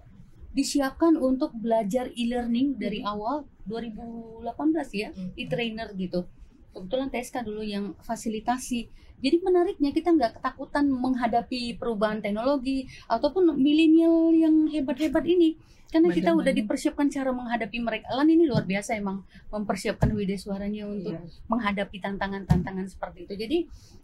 disiapkan 0.51 1.15
untuk 1.15 1.53
belajar 1.55 2.09
e-learning 2.17 2.75
dari 2.75 3.05
awal 3.05 3.45
2018 3.69 4.47
ya 4.95 5.09
e-trainer 5.35 5.91
gitu. 5.93 6.25
Kebetulan 6.73 7.07
TSK 7.09 7.35
dulu 7.43 7.61
yang 7.65 7.93
fasilitasi. 8.01 8.87
Jadi 9.17 9.41
menariknya 9.41 9.89
kita 9.89 10.13
nggak 10.13 10.37
ketakutan 10.37 10.85
menghadapi 10.93 11.73
perubahan 11.75 12.21
teknologi 12.21 12.85
ataupun 13.09 13.57
milenial 13.57 14.29
yang 14.29 14.69
hebat-hebat 14.69 15.25
ini. 15.25 15.57
Karena 15.87 16.11
kita 16.11 16.35
udah 16.35 16.51
dipersiapkan 16.51 17.07
cara 17.07 17.31
menghadapi 17.31 17.79
mereka. 17.79 18.11
Lan 18.11 18.27
ini 18.27 18.43
luar 18.43 18.67
biasa 18.67 18.99
emang 18.99 19.23
mempersiapkan 19.47 20.11
Wida 20.11 20.35
suaranya 20.35 20.83
untuk 20.83 21.15
Iya. 21.15 21.23
menghadapi 21.47 21.97
tantangan-tantangan 22.03 22.85
seperti 22.91 23.23
itu. 23.23 23.33
Jadi 23.39 23.57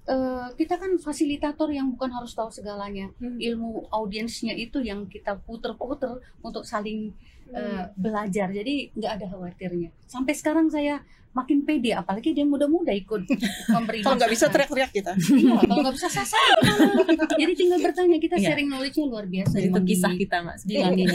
eh, 0.04 0.48
kita 0.60 0.80
kan 0.80 1.00
fasilitator 1.00 1.72
yang 1.72 1.92
bukan 1.96 2.12
harus 2.12 2.36
tahu 2.36 2.52
segalanya. 2.52 3.12
Hmm. 3.20 3.40
ilmu 3.40 3.88
audiensnya 3.88 4.52
itu 4.52 4.80
yang 4.84 5.08
kita 5.08 5.40
puter-puter 5.44 6.20
untuk 6.40 6.64
saling 6.64 7.12
Hmm. 7.54 7.62
eh, 7.62 7.84
belajar 7.96 8.50
jadi 8.50 8.74
nggak 8.92 9.12
ada 9.14 9.26
khawatirnya 9.28 9.90
sampai 10.04 10.34
sekarang 10.34 10.68
saya 10.68 11.06
makin 11.32 11.62
pede 11.62 11.90
apalagi 11.92 12.30
dia 12.30 12.46
muda-muda 12.46 12.90
ikut 12.90 13.26
memberi 13.74 14.02
Kalau 14.02 14.16
nggak 14.16 14.30
bisa 14.30 14.46
teriak-teriak 14.48 14.92
kita. 14.92 15.14
Iya, 15.18 15.66
kalau 15.66 15.82
nggak 15.82 15.96
bisa 15.98 16.08
gimana? 16.10 17.26
jadi 17.42 17.54
tinggal 17.54 17.80
bertanya 17.82 18.18
kita 18.18 18.36
Iya. 18.36 18.46
sharing 18.48 18.70
knowledge-nya 18.70 19.06
luar 19.08 19.26
biasa 19.26 19.56
Jadi 19.56 19.66
itu 19.68 19.80
kisah 19.84 20.14
kita 20.14 20.38
Mas. 20.42 20.62
di 20.62 20.78
ini 20.78 21.06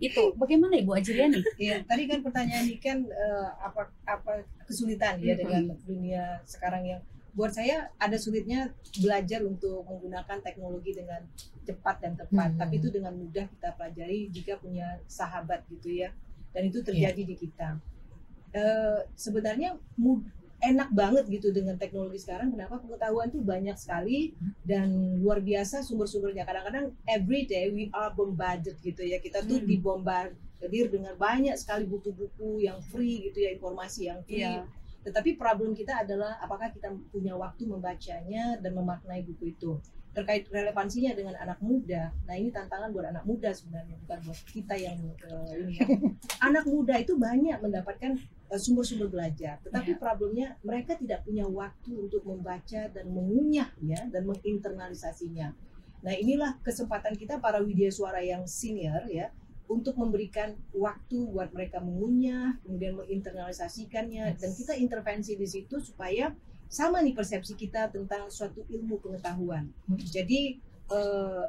itu 0.00 0.22
bagaimana 0.34 0.74
ibu 0.74 0.90
Ajriani 0.90 1.38
Iya, 1.54 1.86
tadi 1.86 2.02
kan 2.06 2.18
pertanyaan 2.18 2.66
ini 2.66 2.78
kan 2.78 2.98
eh, 3.02 3.48
apa 3.60 3.94
apa 4.04 4.32
kesulitan 4.64 5.18
ya 5.18 5.34
Mhm. 5.34 5.40
dengan 5.40 5.62
dunia 5.80 6.24
sekarang 6.44 6.82
yang 6.84 7.00
buat 7.30 7.54
saya 7.54 7.86
ada 7.94 8.18
sulitnya 8.18 8.74
belajar 8.96 9.38
untuk 9.42 9.86
menggunakan 9.86 10.42
teknologi 10.42 10.90
dengan 10.92 11.22
cepat 11.70 11.96
dan 12.02 12.18
tepat, 12.18 12.50
Mhm. 12.50 12.58
tapi 12.58 12.74
itu 12.82 12.88
dengan 12.90 13.14
mudah 13.14 13.46
kita 13.46 13.68
pelajari 13.78 14.26
jika 14.34 14.58
punya 14.58 14.98
sahabat 15.06 15.62
gitu 15.70 16.02
ya, 16.02 16.10
dan 16.50 16.66
itu 16.66 16.82
terjadi 16.82 17.22
di 17.22 17.36
kita. 17.38 17.78
Eh, 18.50 18.98
sebenarnya 19.14 19.78
mud- 19.94 20.26
enak 20.60 20.92
banget 20.92 21.24
gitu 21.30 21.48
dengan 21.54 21.78
teknologi 21.78 22.20
sekarang. 22.20 22.52
Kenapa 22.52 22.76
pengetahuan 22.76 23.32
tuh 23.32 23.40
banyak 23.40 23.72
sekali 23.78 24.36
dan 24.60 24.92
luar 25.16 25.40
biasa 25.40 25.80
sumber-sumbernya. 25.80 26.44
Kadang-kadang 26.44 26.92
every 27.08 27.48
day 27.48 27.72
we 27.72 27.88
are 27.96 28.12
bombarded 28.12 28.76
gitu 28.84 29.00
ya. 29.00 29.16
Kita 29.16 29.40
tuh 29.40 29.56
Hmm. 29.56 29.64
dibombardir 29.64 30.92
dengan 30.92 31.16
banyak 31.16 31.56
sekali 31.56 31.88
buku-buku 31.88 32.60
yang 32.60 32.76
free 32.84 33.30
gitu 33.30 33.40
ya, 33.40 33.56
informasi 33.56 34.12
yang 34.12 34.20
free. 34.28 34.44
Iya. 34.44 34.68
Tetapi 35.00 35.40
problem 35.40 35.72
kita 35.72 36.04
adalah 36.04 36.36
apakah 36.44 36.68
kita 36.68 36.92
punya 37.08 37.32
waktu 37.32 37.64
membacanya 37.64 38.60
dan 38.60 38.76
memaknai 38.76 39.24
buku 39.24 39.56
itu. 39.56 39.80
Terkait 40.10 40.42
relevansinya 40.50 41.14
dengan 41.14 41.38
anak 41.38 41.62
muda, 41.62 42.10
nah 42.26 42.34
ini 42.34 42.50
tantangan 42.50 42.90
buat 42.90 43.14
anak 43.14 43.22
muda 43.22 43.54
sebenarnya, 43.54 43.94
bukan 44.02 44.18
buat 44.26 44.40
kita 44.50 44.74
yang 44.74 44.98
eh, 45.06 45.52
ini 45.62 45.72
ya. 45.78 45.86
Anak 46.50 46.66
muda 46.66 46.98
itu 46.98 47.14
banyak 47.14 47.62
mendapatkan 47.62 48.18
eh, 48.50 48.58
sumber-sumber 48.58 49.06
belajar, 49.06 49.62
tetapi 49.62 50.02
problemnya 50.02 50.58
mereka 50.66 50.98
tidak 50.98 51.22
punya 51.22 51.46
waktu 51.46 51.94
untuk 51.94 52.26
membaca 52.26 52.90
dan 52.90 53.06
mengunyah 53.06 53.70
ya 53.78 54.02
dan 54.10 54.26
menginternalisasinya. 54.26 55.54
Nah 56.02 56.14
inilah 56.18 56.58
kesempatan 56.66 57.14
kita 57.14 57.38
para 57.38 57.62
widya 57.62 57.94
suara 57.94 58.18
yang 58.18 58.50
senior 58.50 59.06
ya 59.06 59.30
untuk 59.70 59.94
memberikan 59.94 60.58
waktu 60.74 61.30
buat 61.30 61.54
mereka 61.54 61.78
mengunyah, 61.78 62.58
kemudian 62.66 62.98
menginternalisasikannya, 62.98 64.34
dan 64.34 64.50
kita 64.58 64.74
intervensi 64.74 65.38
di 65.38 65.46
situ 65.46 65.78
supaya 65.78 66.34
sama 66.70 67.02
nih 67.02 67.18
persepsi 67.18 67.58
kita 67.58 67.90
tentang 67.90 68.30
suatu 68.30 68.62
ilmu 68.70 69.02
pengetahuan. 69.02 69.66
Jadi 70.06 70.54
eh, 70.86 71.44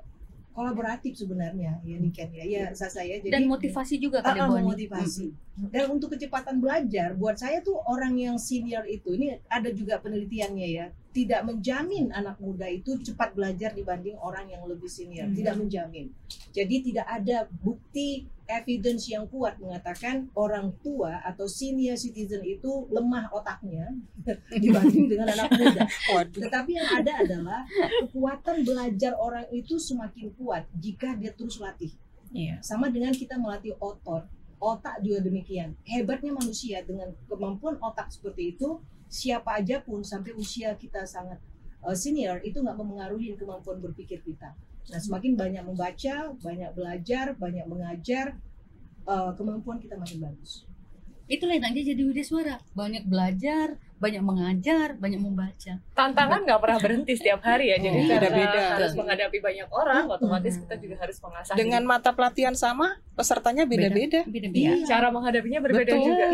kolaboratif 0.52 1.16
sebenarnya 1.16 1.80
ya 1.88 1.96
Niken 1.96 2.30
ya, 2.36 2.44
ya 2.44 2.64
Sasa 2.76 3.06
ya. 3.06 3.22
Jadi 3.24 3.32
dan 3.32 3.48
motivasi 3.48 3.96
juga 4.02 4.20
Bu 4.20 4.34
Ani. 4.36 4.66
memotivasi. 4.66 5.32
Dan 5.72 5.94
untuk 5.94 6.18
kecepatan 6.18 6.58
belajar, 6.58 7.14
buat 7.14 7.38
saya 7.38 7.62
tuh 7.62 7.78
orang 7.86 8.18
yang 8.18 8.36
senior 8.42 8.82
itu, 8.90 9.14
ini 9.14 9.38
ada 9.46 9.70
juga 9.70 10.02
penelitiannya 10.02 10.68
ya, 10.74 10.86
tidak 11.14 11.46
menjamin 11.46 12.10
anak 12.12 12.40
muda 12.42 12.66
itu 12.66 12.98
cepat 12.98 13.36
belajar 13.38 13.72
dibanding 13.72 14.18
orang 14.18 14.50
yang 14.50 14.64
lebih 14.66 14.90
senior, 14.90 15.30
Hmm. 15.30 15.38
tidak 15.38 15.56
menjamin. 15.62 16.08
Jadi 16.52 16.76
tidak 16.92 17.08
ada 17.08 17.46
bukti 17.62 18.26
evidence 18.60 19.08
yang 19.08 19.24
kuat 19.32 19.56
mengatakan 19.58 20.28
orang 20.36 20.76
tua 20.84 21.24
atau 21.24 21.48
senior 21.48 21.96
citizen 21.96 22.44
itu 22.44 22.88
lemah 22.92 23.32
otaknya 23.32 23.88
dibanding 24.64 25.08
dengan 25.08 25.32
anak 25.32 25.50
muda. 25.56 25.88
Tetapi 26.28 26.72
yang 26.76 26.90
ada 26.92 27.12
adalah 27.24 27.62
kekuatan 28.04 28.68
belajar 28.68 29.16
orang 29.16 29.48
itu 29.56 29.80
semakin 29.80 30.36
kuat 30.36 30.68
jika 30.76 31.16
dia 31.16 31.32
terus 31.32 31.58
latih. 31.62 31.92
Iya. 32.32 32.64
sama 32.64 32.88
dengan 32.88 33.12
kita 33.12 33.36
melatih 33.36 33.76
otot. 33.76 34.24
Otak 34.62 35.04
juga 35.04 35.20
demikian. 35.26 35.76
Hebatnya 35.84 36.32
manusia 36.32 36.80
dengan 36.86 37.12
kemampuan 37.28 37.76
otak 37.84 38.08
seperti 38.08 38.56
itu 38.56 38.80
siapa 39.12 39.60
aja 39.60 39.84
pun 39.84 40.00
sampai 40.00 40.32
usia 40.40 40.72
kita 40.80 41.04
sangat 41.04 41.36
uh, 41.84 41.92
senior 41.92 42.40
itu 42.48 42.64
nggak 42.64 42.80
mempengaruhi 42.80 43.36
kemampuan 43.36 43.84
berpikir 43.84 44.24
kita 44.24 44.56
nah 44.88 44.98
semakin 44.98 45.36
banyak 45.36 45.62
membaca 45.62 46.16
banyak 46.36 46.72
belajar 46.72 47.26
banyak 47.36 47.66
mengajar 47.66 48.40
uh, 49.04 49.32
kemampuan 49.34 49.78
kita 49.78 49.94
makin 49.96 50.20
bagus. 50.22 50.66
Itulah 51.26 51.56
enaknya 51.56 51.96
jadi 51.96 52.02
Wida 52.04 52.24
suara. 52.24 52.60
Banyak 52.74 53.08
belajar 53.08 53.80
banyak 53.98 54.20
mengajar 54.20 54.98
banyak 54.98 55.16
membaca. 55.16 55.80
Tantangan 55.94 56.44
nggak 56.44 56.60
pernah 56.60 56.80
berhenti 56.82 57.14
setiap 57.16 57.40
hari 57.40 57.72
ya. 57.72 57.78
Jadi 57.78 57.88
Oh, 57.94 58.08
karena 58.10 58.20
beda-beda. 58.28 58.62
harus 58.76 58.94
menghadapi 58.98 59.38
banyak 59.40 59.68
orang 59.70 60.04
otomatis 60.10 60.54
Hmm. 60.54 60.62
kita 60.66 60.76
juga 60.82 60.96
harus 61.00 61.18
mengasah 61.22 61.54
Dengan 61.54 61.82
mata 61.86 62.12
pelatihan 62.12 62.52
sama, 62.52 63.00
pesertanya 63.16 63.64
beda-beda. 63.64 64.28
beda-beda. 64.28 64.84
Cara 64.84 65.08
menghadapinya 65.08 65.60
berbeda 65.62 65.94
Betul. 65.94 66.04
juga 66.04 66.26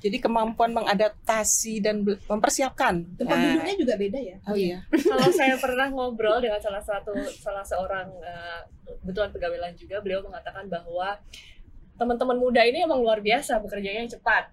Jadi 0.00 0.16
kemampuan 0.16 0.72
mengadaptasi 0.72 1.84
dan 1.84 2.00
mempersiapkan. 2.00 3.04
tempat 3.20 3.36
Nah, 3.36 3.44
duduknya 3.52 3.74
juga 3.76 3.94
beda 4.00 4.16
ya 4.16 4.36
Oh 4.48 4.56
iya. 4.56 4.80
kalau 4.88 5.28
saya 5.38 5.60
pernah 5.60 5.86
ngobrol 5.92 6.40
dengan 6.40 6.56
salah 6.56 6.80
satu 6.80 7.12
salah 7.36 7.60
seorang 7.60 8.08
eh, 8.24 8.60
kebetulan 9.04 9.30
pegawai 9.30 9.58
lain 9.60 9.76
juga 9.76 10.00
beliau 10.00 10.24
mengatakan 10.24 10.66
bahwa 10.72 11.20
teman-teman 12.00 12.40
muda 12.40 12.64
ini 12.64 12.80
emang 12.80 13.04
luar 13.04 13.20
biasa 13.20 13.60
bekerjanya 13.60 14.08
cepat 14.08 14.48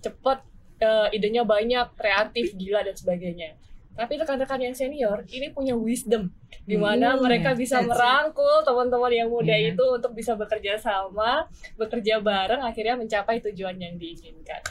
cepat 0.00 0.40
eh, 0.80 1.08
idenya 1.12 1.44
banyak 1.44 1.92
kreatif 1.94 2.56
gila 2.56 2.80
dan 2.80 2.96
sebagainya 2.96 3.52
tapi 3.98 4.14
rekan-rekan 4.14 4.62
yang 4.62 4.70
senior 4.72 5.26
ini 5.26 5.50
punya 5.50 5.74
wisdom 5.74 6.30
di 6.62 6.78
mana 6.78 7.12
Hmm, 7.12 7.26
mereka 7.26 7.50
bisa 7.52 7.82
that's 7.82 7.84
it. 7.84 7.90
merangkul 7.90 8.62
teman-teman 8.62 9.10
yang 9.10 9.28
muda 9.28 9.50
Iya. 9.50 9.74
itu 9.74 9.82
untuk 9.82 10.14
bisa 10.14 10.32
bekerja 10.32 10.78
sama 10.78 11.50
bekerja 11.74 12.22
bareng 12.22 12.62
akhirnya 12.62 12.94
mencapai 12.94 13.42
tujuan 13.42 13.74
yang 13.74 13.98
diinginkan. 13.98 14.62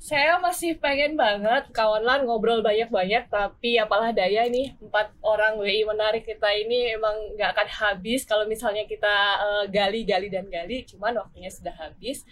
Saya 0.00 0.40
masih 0.40 0.80
pengen 0.80 1.12
banget 1.12 1.68
kawan 1.70 2.24
ngobrol 2.24 2.64
banyak-banyak 2.64 3.28
tapi 3.28 3.76
apalah 3.76 4.10
daya 4.10 4.48
nih 4.48 4.72
empat 4.80 5.12
orang 5.20 5.60
WI 5.60 5.84
menarik 5.84 6.24
kita 6.24 6.48
ini 6.48 6.96
emang 6.96 7.36
nggak 7.36 7.52
akan 7.52 7.68
habis. 7.68 8.24
Kalau 8.24 8.48
misalnya 8.48 8.88
kita 8.88 9.12
eh, 9.38 9.64
gali 9.68 10.08
gali 10.08 10.32
dan 10.32 10.48
gali 10.48 10.88
cuman 10.88 11.20
waktunya 11.20 11.52
sudah 11.52 11.76
habis. 11.76 12.24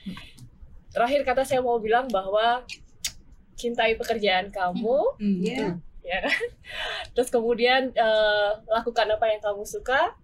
Terakhir 0.88 1.20
kata 1.22 1.44
saya 1.44 1.60
mau 1.60 1.76
bilang 1.76 2.08
bahwa 2.08 2.64
cintai 3.52 3.94
pekerjaan 3.94 4.48
kamu. 4.48 4.98
Hmm, 5.20 5.84
ya 6.08 6.24
kan? 6.24 6.40
Terus 7.14 7.28
kemudian 7.28 7.92
uh, 7.92 8.56
lakukan 8.64 9.04
apa 9.12 9.28
yang 9.28 9.40
kamu 9.44 9.68
suka, 9.68 10.16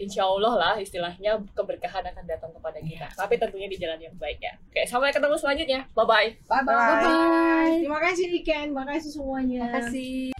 insya 0.00 0.24
Allah 0.24 0.56
lah 0.56 0.74
istilahnya 0.80 1.36
keberkahan 1.52 2.00
akan 2.08 2.24
datang 2.24 2.50
kepada 2.56 2.80
iya. 2.80 2.88
kita. 2.88 3.06
Yes. 3.12 3.16
Tapi 3.20 3.34
tentunya 3.36 3.68
di 3.68 3.76
jalan 3.76 4.00
yang 4.00 4.16
baik 4.16 4.40
ya. 4.40 4.56
Oke, 4.56 4.88
sampai 4.88 5.12
ketemu 5.12 5.36
selanjutnya. 5.36 5.80
Bye-bye. 5.92 6.48
Bye-bye. 6.48 6.72
Bye-bye. 6.72 7.84
Terima 7.84 8.00
kasih 8.00 8.24
Niken, 8.32 8.68
makasih 8.72 9.10
semuanya. 9.12 9.68
Terima 9.68 9.76
kasih. 9.84 10.32